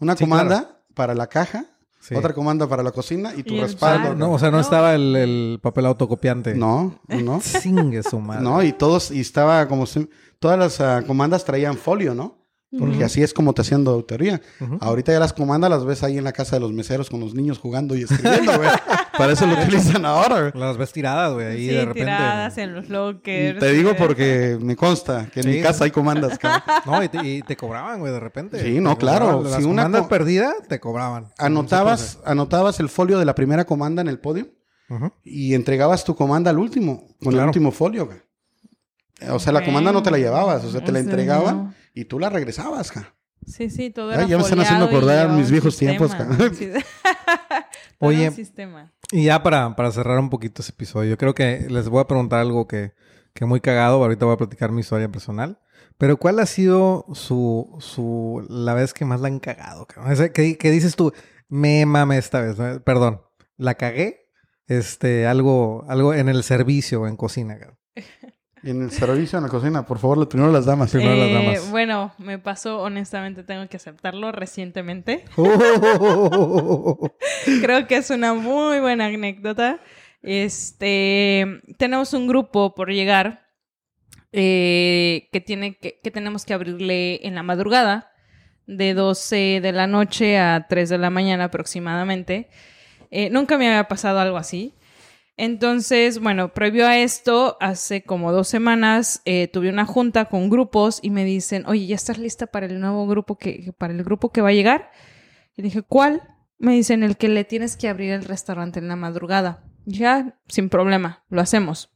[0.00, 1.66] Una Sí, comanda para la caja,
[2.06, 2.14] Sí.
[2.14, 4.14] otra comanda para la cocina y tu Y respaldo.
[4.14, 4.62] No, o sea, no, No.
[4.62, 6.54] estaba el, el papel autocopiante.
[6.54, 7.40] No, no.
[7.42, 8.42] Singue su madre.
[8.44, 12.38] No, y todos, y estaba como si- todas las ah, comandas traían folio, ¿no?
[12.78, 14.42] Porque así es como te hacían de autoría.
[14.80, 17.32] Ahorita ya las comandas las ves ahí en la casa de los meseros con los
[17.34, 18.68] niños jugando y escribiendo, güey.
[19.16, 20.52] Para eso lo utilizan ahora, güey.
[20.54, 22.00] Las ves tiradas, güey, ahí Sí, de repente.
[22.00, 23.60] tiradas en los lockers.
[23.60, 23.96] Te digo eh.
[23.96, 26.62] porque me consta que en Sí, mi casa hay comandas, cabrón.
[26.86, 28.60] No, y te, y te cobraban, güey, de repente.
[28.62, 29.42] Sí, no, claro.
[29.42, 31.28] Las Si una comandas co- perdidas, te cobraban.
[31.38, 34.48] Anotabas, anotabas el folio de la primera comanda en el podio
[35.24, 38.18] y entregabas tu comanda al último, con el último folio, güey.
[39.30, 41.74] O sea, la comanda no te la llevabas, o sea, te la entregaban no.
[41.96, 43.14] Y tú la regresabas, ja.
[43.46, 46.30] Sí, sí, todo Ay, era ya me están haciendo acordar mis viejos tiempos, sistema.
[46.36, 46.54] cabrón.
[46.54, 46.70] Sí.
[47.98, 48.30] Todo Oye.
[48.32, 48.92] sistema.
[49.12, 52.06] Y ya para, para cerrar un poquito ese episodio, yo creo que les voy a
[52.06, 52.92] preguntar algo que,
[53.34, 54.02] que muy cagado.
[54.02, 55.60] Ahorita voy a platicar mi historia personal.
[55.96, 59.86] Pero ¿cuál ha sido su, su la vez que más la han cagado?
[59.86, 61.12] que, que dices tú,
[61.48, 62.58] me mame esta vez.
[62.58, 62.80] ¿no?
[62.80, 63.22] Perdón,
[63.56, 64.28] la cagué.
[64.66, 67.58] Este, algo, algo en el servicio o en cocina.
[67.58, 67.78] cabrón.
[68.66, 70.90] En el servicio, en la cocina, por favor, primero las damas.
[70.90, 71.70] Primero las Eh, damas.
[71.70, 75.24] Bueno, me pasó, honestamente, tengo que aceptarlo recientemente.
[77.62, 79.78] Creo que es una muy buena anécdota.
[80.22, 81.46] Este,
[81.78, 83.46] tenemos un grupo por llegar
[84.32, 88.10] eh, que tiene que, que tenemos que abrirle en la madrugada
[88.66, 92.48] de 12 de la noche a 3 de la mañana aproximadamente.
[93.12, 94.74] Eh, nunca me había pasado algo así.
[95.38, 100.98] Entonces, bueno, previo a esto, hace como dos semanas eh, tuve una junta con grupos
[101.02, 104.32] y me dicen, oye, ¿ya estás lista para el nuevo grupo que, para el grupo
[104.32, 104.90] que va a llegar?
[105.54, 106.22] Y dije, ¿cuál?
[106.58, 109.62] Me dicen, el que le tienes que abrir el restaurante en la madrugada.
[109.84, 111.90] Ya, sin problema, lo hacemos.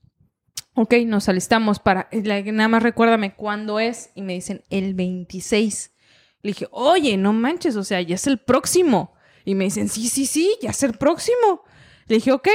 [0.75, 4.11] Ok, nos alistamos para, la- nada más recuérdame cuándo es.
[4.15, 5.93] Y me dicen, el 26.
[6.43, 9.15] Le dije, oye, no manches, o sea, ya es el próximo.
[9.47, 11.63] Y me dicen, sí, sí, sí, ya es el próximo.
[12.07, 12.49] Le dije, ok,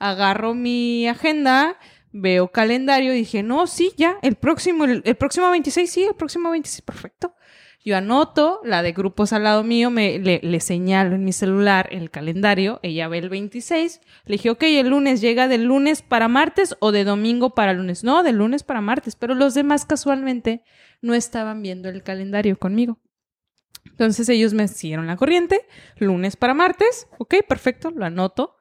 [0.00, 1.78] agarro mi agenda,
[2.10, 6.50] veo calendario y dije, no, sí, ya, el próximo, el, próximo 26, sí, el próximo
[6.50, 7.36] 26, perfecto.
[7.82, 11.88] Yo anoto, la de grupos al lado mío, me, le, le señalo en mi celular
[11.92, 16.28] el calendario, ella ve el 26, le dije, ok, el lunes llega de lunes para
[16.28, 18.04] martes o de domingo para lunes.
[18.04, 20.62] No, de lunes para martes, pero los demás casualmente
[21.00, 22.98] no estaban viendo el calendario conmigo.
[23.86, 28.59] Entonces ellos me siguieron la corriente, lunes para martes, ok, perfecto, lo anoto.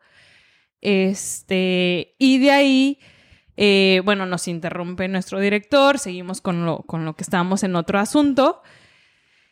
[0.82, 3.00] Este, y de ahí,
[3.58, 8.00] eh, bueno, nos interrumpe nuestro director, seguimos con lo, con lo que estábamos en otro
[8.00, 8.62] asunto,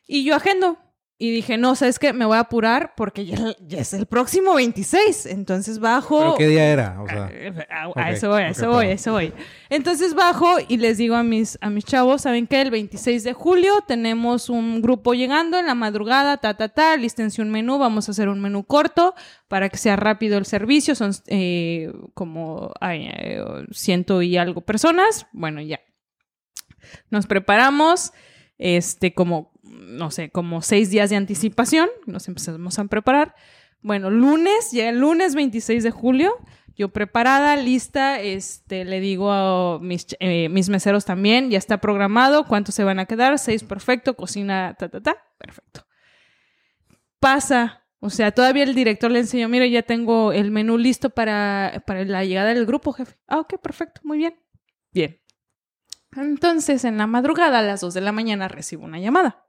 [0.07, 0.78] y yo agendo.
[1.20, 2.13] Y dije, no, ¿sabes qué?
[2.13, 5.26] Me voy a apurar porque ya, ya es el próximo 26.
[5.26, 6.20] Entonces bajo.
[6.20, 7.01] ¿Pero qué día era?
[7.01, 7.32] O sea,
[7.72, 9.34] A, a ok, eso voy, a eso voy, a eso voy.
[9.70, 12.61] Entonces bajo y les digo a mis, a mis chavos, ¿saben qué?
[12.61, 17.41] El 26 de julio tenemos un grupo llegando en la madrugada, ta, ta, ta, lístense
[17.41, 19.15] un menú, vamos a hacer un menú corto
[19.47, 25.26] para que sea rápido el servicio, son eh, como ay, eh, ciento y algo personas,
[25.32, 25.80] bueno, ya.
[27.09, 28.13] Nos preparamos,
[28.57, 33.36] este, como, no sé, como seis días de anticipación, nos empezamos a preparar.
[33.82, 36.34] Bueno, lunes, ya el lunes 26 de julio,
[36.75, 39.80] yo preparada, lista, este, le digo a
[40.19, 44.75] eh, mis meseros también, ya está programado, cuántos se van a quedar, seis, perfecto, cocina,
[44.78, 45.86] ta, ta, ta, perfecto.
[47.19, 51.84] Pasa, o sea, todavía el director le enseñó, mira, ya tengo el menú listo para,
[51.88, 53.17] para la llegada del grupo, jefe.
[53.28, 54.39] Ah, ok, perfecto, muy bien.
[54.91, 55.19] Bien.
[56.15, 59.47] Entonces, en la madrugada, a las 2 de la mañana, recibo una llamada.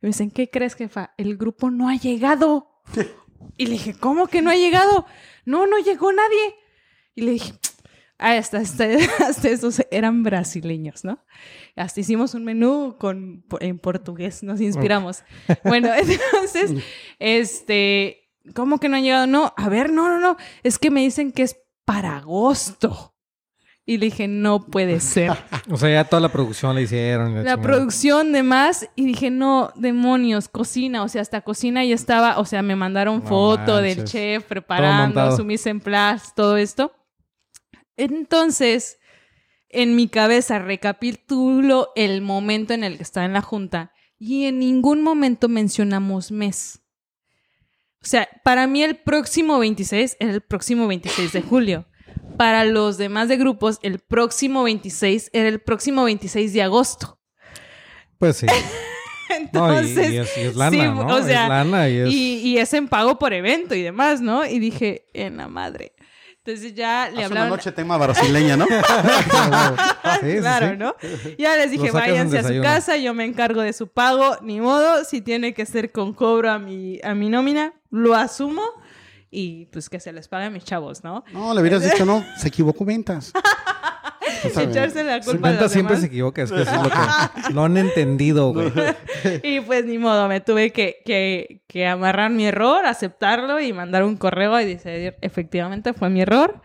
[0.00, 1.12] Me dicen, ¿qué crees, jefa?
[1.16, 2.82] El grupo no ha llegado.
[3.56, 5.06] Y le dije, ¿cómo que no ha llegado?
[5.44, 6.54] No, no llegó nadie.
[7.14, 7.52] Y le dije,
[8.18, 8.84] ah, hasta, hasta,
[9.26, 11.24] hasta esos eran brasileños, ¿no?
[11.76, 15.24] Hasta hicimos un menú con, en portugués, nos inspiramos.
[15.64, 16.74] Bueno, entonces,
[17.18, 19.26] este, ¿cómo que no ha llegado?
[19.26, 23.14] No, a ver, no, no, no, es que me dicen que es para agosto.
[23.88, 25.32] Y le dije, no puede ser.
[25.70, 27.42] O sea, ya toda la producción la hicieron.
[27.42, 32.38] La producción de más y dije, no, demonios, cocina, o sea, hasta cocina ya estaba,
[32.38, 36.92] o sea, me mandaron No foto del chef preparando su mise en place, todo esto.
[37.96, 38.98] Entonces,
[39.70, 44.58] en mi cabeza recapitulo el momento en el que estaba en la junta y en
[44.58, 46.82] ningún momento mencionamos mes.
[48.02, 51.86] O sea, para mí el próximo 26 era el próximo 26 de julio.
[52.38, 57.18] Para los demás de grupos, el próximo 26 era el próximo 26 de agosto.
[58.18, 58.46] Pues sí.
[59.52, 61.06] No, y- Entonces, y, es, y es lana, sí, ¿no?
[61.06, 62.08] o sea, es lana y es...
[62.10, 64.44] y, y es en pago por evento y demás, ¿no?
[64.46, 65.92] Y dije, en la madre.
[66.38, 67.50] Entonces ya le Hace una hablaron.
[67.50, 68.66] noche tema brasileña, ¿no?
[70.20, 70.76] Sí, sí, claro, sí.
[70.78, 70.96] ¿no?
[71.38, 75.04] Ya les dije, váyanse a su casa, yo me encargo de su pago, ni modo,
[75.04, 78.62] si tiene que ser con cobro a mi, a mi nómina, lo asumo
[79.30, 81.24] y pues que se les pague a mis chavos, ¿no?
[81.32, 82.24] No, le hubieras dicho no.
[82.36, 83.32] Se equivocó ventas.
[84.44, 86.00] Echarse la culpa de venta los siempre demás.
[86.02, 88.72] se equivoca, es que eso es lo que no han entendido, güey.
[89.42, 94.04] Y pues ni modo, me tuve que, que, que amarrar mi error, aceptarlo y mandar
[94.04, 96.60] un correo y decir, efectivamente fue mi error.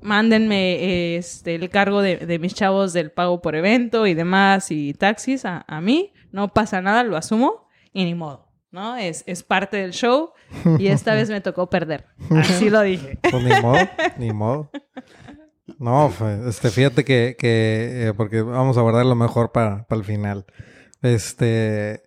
[0.00, 4.94] Mándenme este, el cargo de, de mis chavos del pago por evento y demás y
[4.94, 6.12] taxis a, a mí.
[6.32, 8.96] No pasa nada, lo asumo y ni modo, ¿no?
[8.96, 10.32] Es, es parte del show
[10.78, 12.06] y esta vez me tocó perder.
[12.30, 13.18] Así lo dije.
[13.22, 13.78] Pues ni modo,
[14.18, 14.70] ni modo.
[15.78, 16.12] No,
[16.48, 20.46] este, fíjate que, que eh, porque vamos a guardar lo mejor para, para el final.
[21.02, 22.02] Este,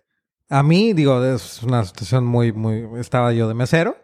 [0.48, 3.96] a mí, digo, es una situación muy, muy, estaba yo de mesero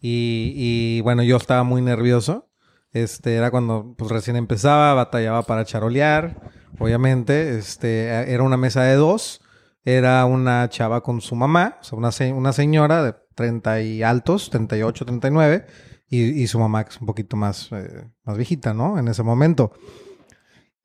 [0.00, 2.48] y, y bueno, yo estaba muy nervioso.
[2.92, 7.58] Este, era cuando pues recién empezaba, batallaba para charolear, obviamente.
[7.58, 9.40] Este, era una mesa de dos.
[9.84, 14.02] Era una chava con su mamá, o sea, una, se- una señora de 30 y
[14.02, 15.66] altos, 38, 39,
[16.08, 18.98] y, y su mamá que es un poquito más, eh, más viejita, ¿no?
[18.98, 19.72] En ese momento.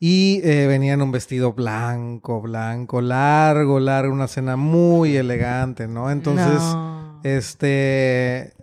[0.01, 6.09] Y eh, venía en un vestido blanco, blanco, largo, largo, una cena muy elegante, ¿no?
[6.09, 7.19] Entonces, No.
[7.23, 8.53] este,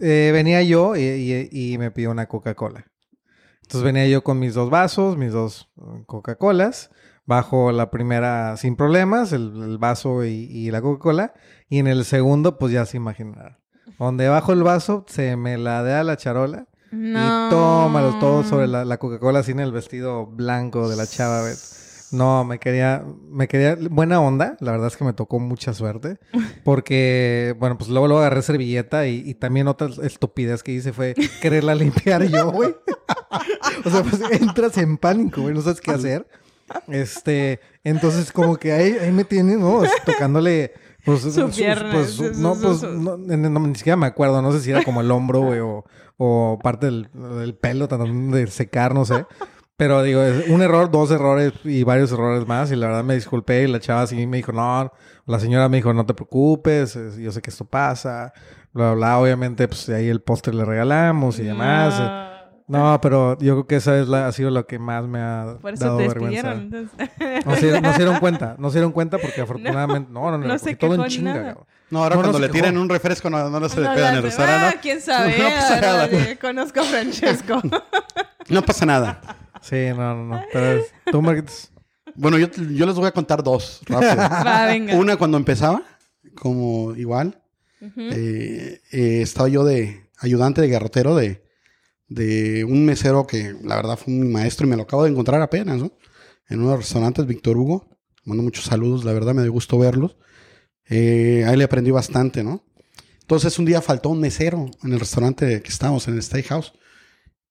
[0.00, 2.86] eh, venía yo y, y- y me pidió una Coca-Cola.
[3.62, 6.90] Entonces venía yo con mis dos vasos, mis dos eh, Coca-Colas,
[7.28, 11.34] bajo la primera sin problemas, el, el vaso y, y la Coca-Cola,
[11.68, 13.58] y en el segundo, pues ya se imaginarán.
[13.98, 17.18] Donde bajo el vaso, se me la da la charola No.
[17.46, 21.42] y tómalo todo sobre la, la Coca-Cola sin el vestido blanco de la chava.
[22.12, 26.18] No, me quería, me quería, buena onda, la verdad es que me tocó mucha suerte,
[26.64, 31.14] porque, bueno, pues luego, luego agarré servilleta y, y también otra estupidez que hice fue
[31.42, 32.74] quererla limpiar yo, güey.
[33.84, 36.26] o sea, pues entras en pánico, güey, no sabes qué hacer.
[36.88, 39.82] Este, entonces como que ahí, ahí me tiene, ¿no?
[40.04, 40.72] Tocándole,
[41.04, 44.52] pues, Su pierna, pues, su- no, su- pues, no, no, ni siquiera me acuerdo, no
[44.52, 45.84] sé si era como el hombro, güey, o,
[46.16, 49.26] o parte del, del pelo tratando de secar, no sé.
[49.76, 52.72] Pero digo, es un error, dos errores y varios errores más.
[52.72, 54.92] Y la verdad me disculpé y la chava sí me dijo, no,
[55.26, 58.32] la señora me dijo, no te preocupes, es- yo sé que esto pasa.
[58.72, 59.18] Bla, bla, bla.
[59.20, 61.98] Obviamente, pues ahí el póster le regalamos y demás.
[62.00, 62.27] No.
[62.68, 65.56] No, pero yo creo que esa es la, ha sido lo que más me ha
[65.60, 66.52] Por eso dado te vergüenza.
[66.52, 66.90] entonces.
[67.46, 70.36] No se, dieron- no se dieron cuenta, no se dieron cuenta porque afortunadamente, no, no,
[70.38, 71.56] no, no se todo en chinga, nada.
[71.90, 74.16] No, ahora No, cuando le tiren un refresco no, no, no se le pegan en
[74.16, 74.76] el restaurante.
[74.76, 75.34] Ah, quién sabe.
[75.38, 76.08] No pasa Ah, nada.
[76.38, 77.62] Conozco a Francesco.
[78.50, 78.62] ¿no?
[78.62, 79.20] Pasa nada.
[79.62, 80.42] Sí, no, no, no.
[80.52, 81.70] Pero es- tú, Marquitos.
[82.14, 84.16] Bueno, yo, yo les voy a contar dos rápido.
[84.16, 84.94] Va, venga.
[84.96, 85.82] Una cuando empezaba,
[86.34, 87.40] como igual,
[87.80, 87.92] Ujú.
[88.12, 91.42] eh, eh, estaba yo de ayudante de garrotero de,
[92.08, 95.42] de un mesero que la verdad fue mi maestro y me lo acabo de encontrar
[95.42, 95.92] apenas, ¿no?
[96.48, 97.98] En unos restaurantes, Víctor Hugo.
[98.24, 100.16] Mando muchos saludos, la verdad me dio gusto verlos.
[100.88, 102.64] Eh, ahí le aprendí bastante, ¿no?
[103.20, 106.72] Entonces un día faltó un mesero en el restaurante que estábamos, en el Steakhouse.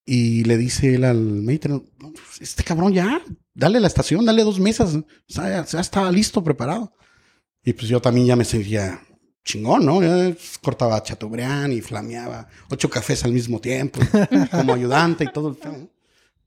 [0.05, 3.21] Y le dice él al maître, "No, pues, este cabrón ya,
[3.53, 4.97] dale la estación, dale dos mesas.
[5.27, 6.93] Ya, ya estaba listo, preparado.
[7.63, 9.01] Y pues yo también ya me sentía
[9.47, 10.01] chingón, ¿no?
[10.01, 13.99] Ya cortaba chateaubriand y flameaba ocho cafés al mismo tiempo,
[14.51, 15.89] como ayudante y todo el ¿no?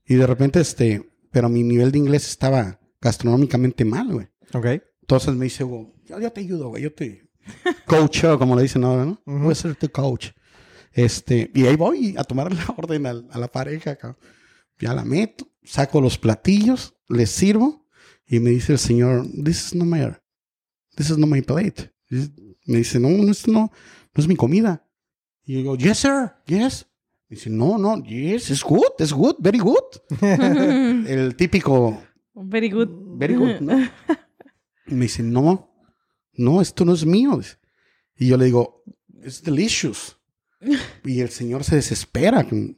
[0.05, 4.27] Y de repente, este, pero mi nivel de inglés estaba gastronómicamente mal, güey.
[4.53, 4.65] Ok.
[5.01, 7.27] Entonces me dice, Hugo, yo, yo te ayudo, güey, yo te
[7.87, 9.21] coacho, como le dicen ahora, ¿no?
[9.25, 9.39] Ujú.
[9.45, 10.29] Voy a ser tu coach.
[10.93, 14.17] Este, y ahí voy a tomar la orden al- a, la pareja, cabrón.
[14.79, 17.87] Ya la meto, saco los platillos, les sirvo
[18.27, 20.11] Y me dice el señor, this is not my,
[20.95, 21.91] this is not my plate.
[22.65, 23.71] Me dice, no, no, esto no,
[24.13, 24.87] no es mi comida.
[25.43, 26.87] Y yo digo, yes, sir, yes.
[27.27, 29.77] Me dice, no, no, yes, it's good, it's good, very good.
[31.07, 32.01] el típico,
[32.33, 32.89] Very good.
[33.17, 33.79] very good, ¿no?
[34.87, 35.73] Y me dice, no,
[36.33, 37.39] no, esto no es mío.
[38.17, 38.83] Y yo le digo,
[39.23, 40.17] it's delicious.
[41.03, 42.45] Y el señor se desespera.
[42.51, 42.75] Me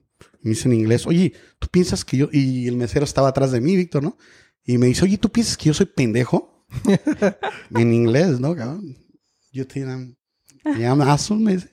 [0.52, 2.30] dice en inglés, oye, ¿tú piensas que yo...
[2.32, 4.18] Y el mesero estaba atrás de mí, Víctor, ¿no?
[4.64, 6.66] Y me dice, oye, ¿tú piensas que yo soy pendejo?
[7.76, 8.56] en inglés, ¿no?
[8.56, 8.98] cabrón?
[9.54, 10.16] Yo te am,
[10.66, 11.70] I am asshole, me dice.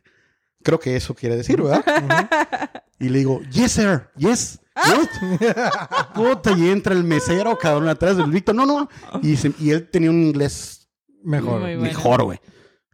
[0.62, 1.84] Creo que eso quiere decir, ¿verdad?
[3.02, 4.60] Y le digo, yes, sir, yes.
[4.76, 5.38] Good.
[6.14, 8.54] Puta, y entra el mesero, cabrón, atrás del Víctor.
[8.54, 8.90] No, no.
[9.22, 10.86] Y, se- y él tenía un inglés
[11.24, 11.60] Mejor.
[11.62, 12.38] Muy mejor, güey.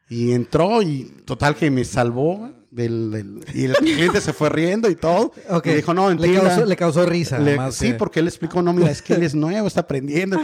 [0.08, 4.48] Y entró y total que me salvó güey, del, del- y el cliente se fue
[4.50, 5.32] riendo y todo.
[5.48, 5.66] Ok.
[5.66, 7.38] Y dijo, no, le causó, le causó risa.
[7.38, 9.80] Le- más sí, que- porque él explicó, no, mira, es que él es nuevo, está
[9.80, 10.38] aprendiendo.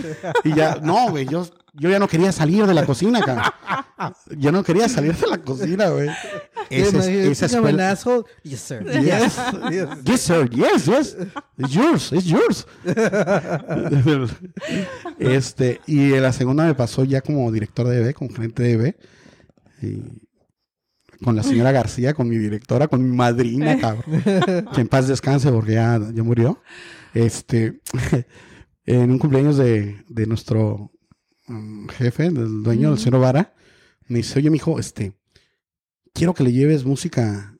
[0.44, 3.44] Y ya, no, güey, yo, yo ya no quería salir de la cocina, cabrón.
[4.38, 6.08] Yo no quería salir de la cocina, güey.
[6.70, 7.88] Esa, es- esa escuela.
[8.42, 8.84] Yes, sir.
[8.84, 9.36] Yes.
[9.70, 9.88] Yes.
[10.04, 10.50] Yes, sir.
[10.50, 11.16] Yes, yes.
[11.58, 12.12] It's yours.
[12.12, 12.66] It's yours.
[15.18, 18.96] este, y la segunda me pasó ya como director de EB, como gerente de EB.
[19.82, 20.02] Y
[21.22, 24.22] con la señora García, con mi directora, con mi madrina, cabrón.
[24.74, 26.60] que en paz descanse porque ya, ya murió.
[27.14, 27.80] Este,
[28.84, 30.92] en un cumpleaños de, de nuestro
[31.46, 33.54] mm, jefe, del dueño, del señor Vara,
[34.08, 35.14] me dice, oye, mijo, este,
[36.12, 37.56] quiero que le lleves música,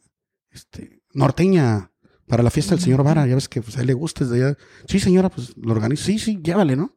[0.51, 1.93] este, norteña
[2.27, 3.27] para la fiesta del señor Vara.
[3.27, 4.59] Ya ves que pues, a él le gusta desde allá.
[4.87, 6.05] Sí, señora, pues lo organizo.
[6.05, 6.97] Sí, sí, llévale, ¿no?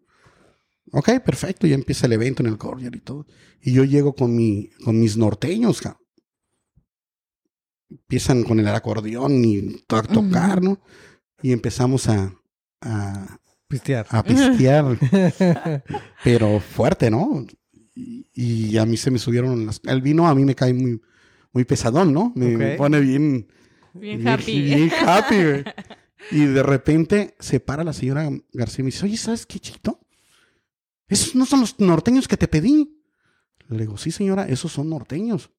[0.91, 1.67] Ok, perfecto.
[1.67, 3.25] Ya empieza el evento en el Courier y todo.
[3.61, 6.04] Y yo llego con, mi, con mis norteños, cabrón.
[7.89, 10.79] Empiezan con el acordeón y to- tocar, ¿no?
[11.41, 12.33] Y empezamos a,
[12.81, 14.05] a, Pistear.
[14.09, 14.97] a pistear,
[16.23, 17.45] pero fuerte, ¿no?
[17.95, 19.79] Y, y a mí se me subieron las...
[19.85, 21.01] El vino a mí me cae muy,
[21.51, 22.31] muy pesadón, ¿no?
[22.35, 23.47] Me, pone bien...
[23.93, 24.61] Bien happy.
[24.61, 25.63] Bien happy, güey.
[26.31, 29.99] Y de repente se para la señora García y me dice, oye, ¿sabes qué, chiquito?
[31.07, 32.99] Esos no son los norteños que te pedí.
[33.69, 35.51] Le digo, sí, señora, esos son norteños.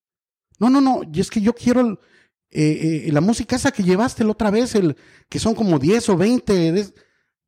[0.58, 1.98] No, no, no, y es que yo quiero el-
[2.50, 4.96] eh, eh, la música esa que llevaste la otra vez, el,
[5.28, 6.72] que son como 10 o 20.
[6.72, 6.94] de-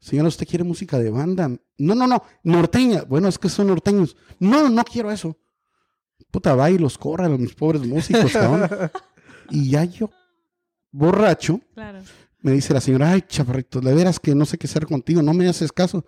[0.01, 1.49] Señora, ¿usted quiere música de banda?
[1.79, 3.03] No, no, no, norteña.
[3.03, 4.17] Bueno, es que son norteños.
[4.39, 5.37] No, no quiero eso.
[6.31, 8.69] Puta, va y los corra a mis pobres músicos, cabrón.
[9.51, 10.11] Y ya yo,
[10.91, 12.01] borracho, Claro.
[12.43, 15.33] me dice la señora, ay, chaparrito, de veras que no sé qué hacer contigo, no
[15.33, 16.05] me haces caso.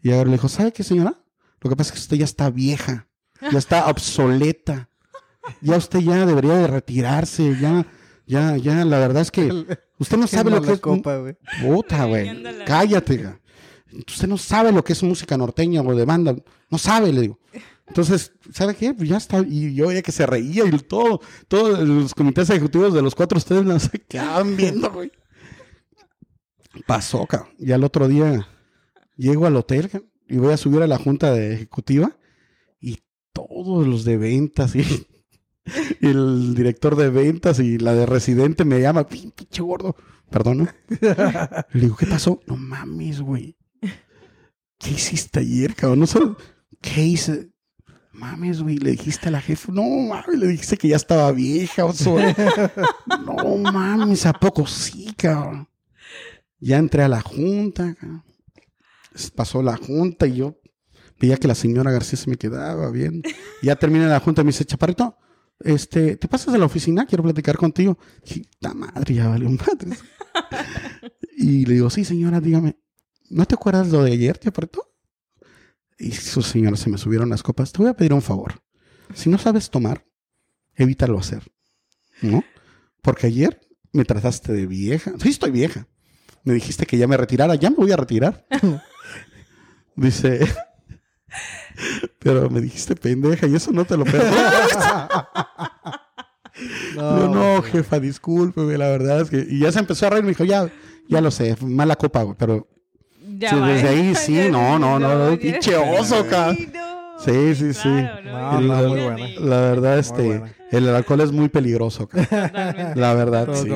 [0.00, 1.22] Y ahora le dijo, ¿sabe qué, señora?
[1.60, 3.08] Lo que pasa es que usted ya está vieja,
[3.52, 4.88] ya está obsoleta.
[5.60, 7.86] Ya usted ya debería de retirarse, ya,
[8.28, 9.48] ya, ya, la verdad es que
[9.98, 10.80] usted no sabe lo que es...
[10.80, 11.36] copa, güey.
[11.62, 13.16] Puta, güey, cállate.
[13.16, 13.40] ga.
[14.06, 16.36] Usted no sabe lo que es música norteña o de banda,
[16.70, 17.40] no sabe, le digo.
[17.86, 18.92] Entonces, ¿sabe qué?
[18.92, 19.38] Pues ya está.
[19.40, 23.38] Y yo veía que se reía y todo, todos los comités ejecutivos de los cuatro
[23.38, 25.10] ustedes no se quedaban viendo, güey.
[26.86, 27.48] Pasó, cabrón.
[27.58, 28.46] Y al otro día
[29.16, 29.90] llego al hotel
[30.28, 32.18] y voy a subir a la junta de ejecutiva
[32.78, 32.98] y
[33.32, 35.06] todos los de ventas y,
[36.00, 39.96] y el director de ventas y la de residente me llama, "Pin- pinche gordo,
[40.30, 40.58] perdón.
[40.58, 40.68] ¿no?".
[41.72, 42.40] Le digo, ¿qué pasó?
[42.46, 43.56] No mames, güey.
[44.78, 46.00] ¿Qué hiciste ayer, cabrón?
[46.00, 46.20] No sé,
[46.80, 47.50] ¿qué hice?
[48.12, 51.84] Mames, güey, le dijiste a la jefa, no mames, le dijiste que ya estaba vieja,
[51.84, 52.16] oso.
[53.24, 55.68] no mames, ¿a poco sí, cabrón?
[56.60, 58.24] Ya entré a la junta, cabrón.
[59.34, 60.60] Pasó la junta y yo
[61.20, 63.22] veía que la señora García se me quedaba bien.
[63.62, 65.16] Ya terminé la junta y me dice, Chaparrito,
[65.60, 67.06] este, ¿te pasas a la oficina?
[67.06, 67.98] Quiero platicar contigo.
[68.60, 69.96] "Ta madre, ya valió madre.
[71.36, 72.78] y le digo, sí, señora, dígame,
[73.30, 74.84] ¿no te acuerdas lo de ayer, Chaparrito?
[75.98, 77.72] Y su señora se me subieron las copas.
[77.72, 78.62] Te voy a pedir un favor.
[79.14, 80.06] Si no sabes tomar,
[80.76, 81.50] evítalo hacer.
[82.22, 82.44] ¿No?
[83.02, 83.60] Porque ayer
[83.92, 85.12] me trataste de vieja.
[85.20, 85.88] Sí, estoy vieja.
[86.44, 87.54] Me dijiste que ya me retirara.
[87.56, 88.46] Ya me voy a retirar.
[89.96, 90.46] Dice.
[92.18, 94.36] Pero me dijiste pendeja y eso no te lo perdono.
[96.96, 99.46] No, no, jefa, discúlpeme, la verdad es que.
[99.48, 100.68] Y ya se empezó a reír, me dijo, ya,
[101.08, 102.66] ya lo sé, mala copa, güey, pero
[103.38, 106.56] Ya Sí, va, desde ahí sí, Ya no, no, no, no, pinche oso, cabrón.
[107.24, 107.82] Sí, sí, sí.
[107.88, 109.26] Claro, No, no, no, muy ya buena.
[109.26, 110.52] ni- la verdad, este, buena.
[110.72, 112.26] el alcohol es muy peligroso, cabrón.
[112.28, 113.00] Totalmente.
[113.00, 113.70] La verdad, Todo sí.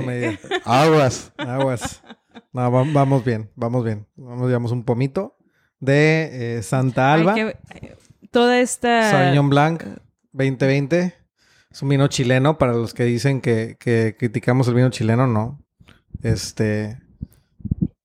[0.65, 1.33] Aguas.
[1.37, 2.03] Aguas.
[2.53, 4.07] No, va- vamos bien, vamos bien.
[4.17, 5.37] Vamos, llevamos un pomito
[5.83, 7.97] de eh, Santa Alba, que- eh,
[8.31, 9.11] toda esta...
[9.11, 9.83] Sauvignon Blanc
[10.33, 11.15] 2020.
[11.71, 15.59] Es un vino chileno para los que dicen que, que criticamos el vino chileno, no.
[16.23, 16.99] Este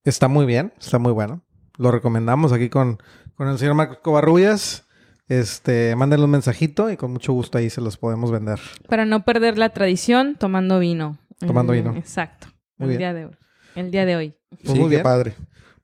[0.03, 1.43] está muy bien, está muy bueno.
[1.77, 2.97] Lo recomendamos aquí con,
[3.35, 4.85] con el señor Marcos Covarrubias.
[5.29, 8.59] Este, mándenle un mensajito y con mucho gusto ahí se los podemos vender.
[8.87, 11.17] Para no perder la tradición, tomando vino.
[11.39, 11.95] Tomando Mm, vino.
[11.95, 12.47] Exacto.
[12.77, 12.99] Muy el bien.
[12.99, 13.31] día de hoy.
[13.75, 14.33] El día de hoy.
[14.49, 15.03] Pues sí, muy qué bien.
[15.03, 15.33] padre.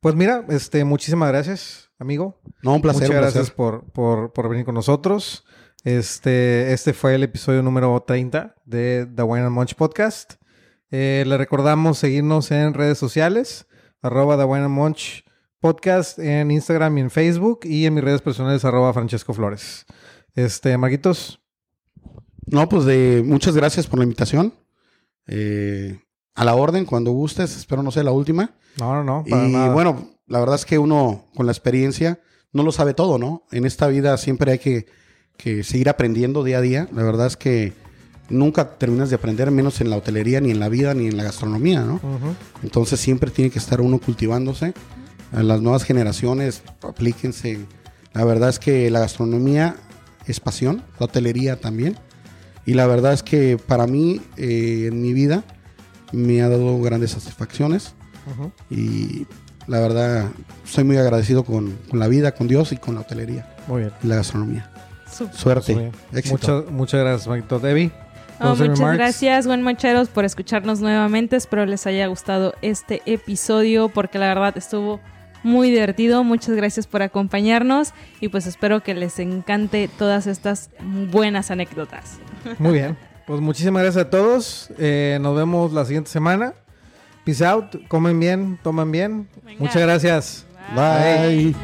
[0.04, 2.38] Pues mira, este, muchísimas gracias, amigo.
[2.62, 5.46] No, un placer, Muchas un gracias por, por, por venir con nosotros.
[5.86, 10.34] Este, este fue el episodio número 30 de The Wine and Munch Podcast.
[10.92, 13.66] Eh, le recordamos seguirnos en redes sociales,
[14.02, 15.24] arroba The Wine and Munch
[15.62, 19.86] Podcast en Instagram y en Facebook y en mis redes personales, arroba Francesco Flores.
[20.36, 21.40] Este, Marquitos,
[22.46, 24.54] No, pues de muchas gracias por la invitación.
[25.28, 25.98] Eh,
[26.36, 27.56] a la orden, cuando gustes.
[27.58, 28.52] Espero no sea la última.
[28.80, 29.74] no, no, no, para y nada.
[29.74, 32.20] bueno, la verdad es que uno con la experiencia
[32.52, 33.44] no lo sabe todo, ¿no?
[33.52, 34.86] En esta vida siempre hay que,
[35.38, 36.88] que seguir aprendiendo día a día.
[36.92, 37.74] La verdad es que
[38.30, 41.24] nunca terminas de aprender, menos en la hotelería, ni en la vida, ni en la
[41.24, 42.00] gastronomía, ¿no?
[42.64, 44.74] Entonces siempre tiene que estar uno cultivándose.
[45.32, 47.66] A las nuevas generaciones, aplíquense.
[48.14, 49.76] La verdad es que la gastronomía
[50.28, 51.98] es pasión, la hotelería también.
[52.66, 55.44] Y la verdad es que para mí, eh, en mi vida,
[56.14, 57.94] me ha dado grandes satisfacciones.
[58.70, 59.28] Y
[59.68, 60.30] la verdad,
[60.64, 63.92] soy muy agradecido con, con la vida, con Dios y con la hotelería Muy bien.
[64.02, 64.70] y la gastronomía.
[65.34, 66.32] Suerte, éxito.
[66.38, 67.62] Muchas, muchas gracias, Marquitos.
[67.62, 67.92] Debbie.
[68.40, 68.98] Oh, muchas remarks.
[68.98, 71.36] gracias, buen mancheros, por escucharnos nuevamente.
[71.36, 75.00] Espero les haya gustado este episodio porque la verdad estuvo
[75.44, 76.24] muy divertido.
[76.24, 80.72] Muchas gracias por acompañarnos y pues espero que les encante todas estas
[81.12, 82.18] buenas anécdotas.
[82.58, 82.98] Muy bien.
[83.26, 84.70] Pues muchísimas gracias a todos.
[84.78, 86.54] Eh, nos vemos la siguiente semana.
[87.24, 87.88] Peace out.
[87.88, 89.30] Comen bien, toman bien.
[89.44, 89.60] Venga.
[89.60, 90.46] Muchas gracias.
[90.76, 91.56] Bye.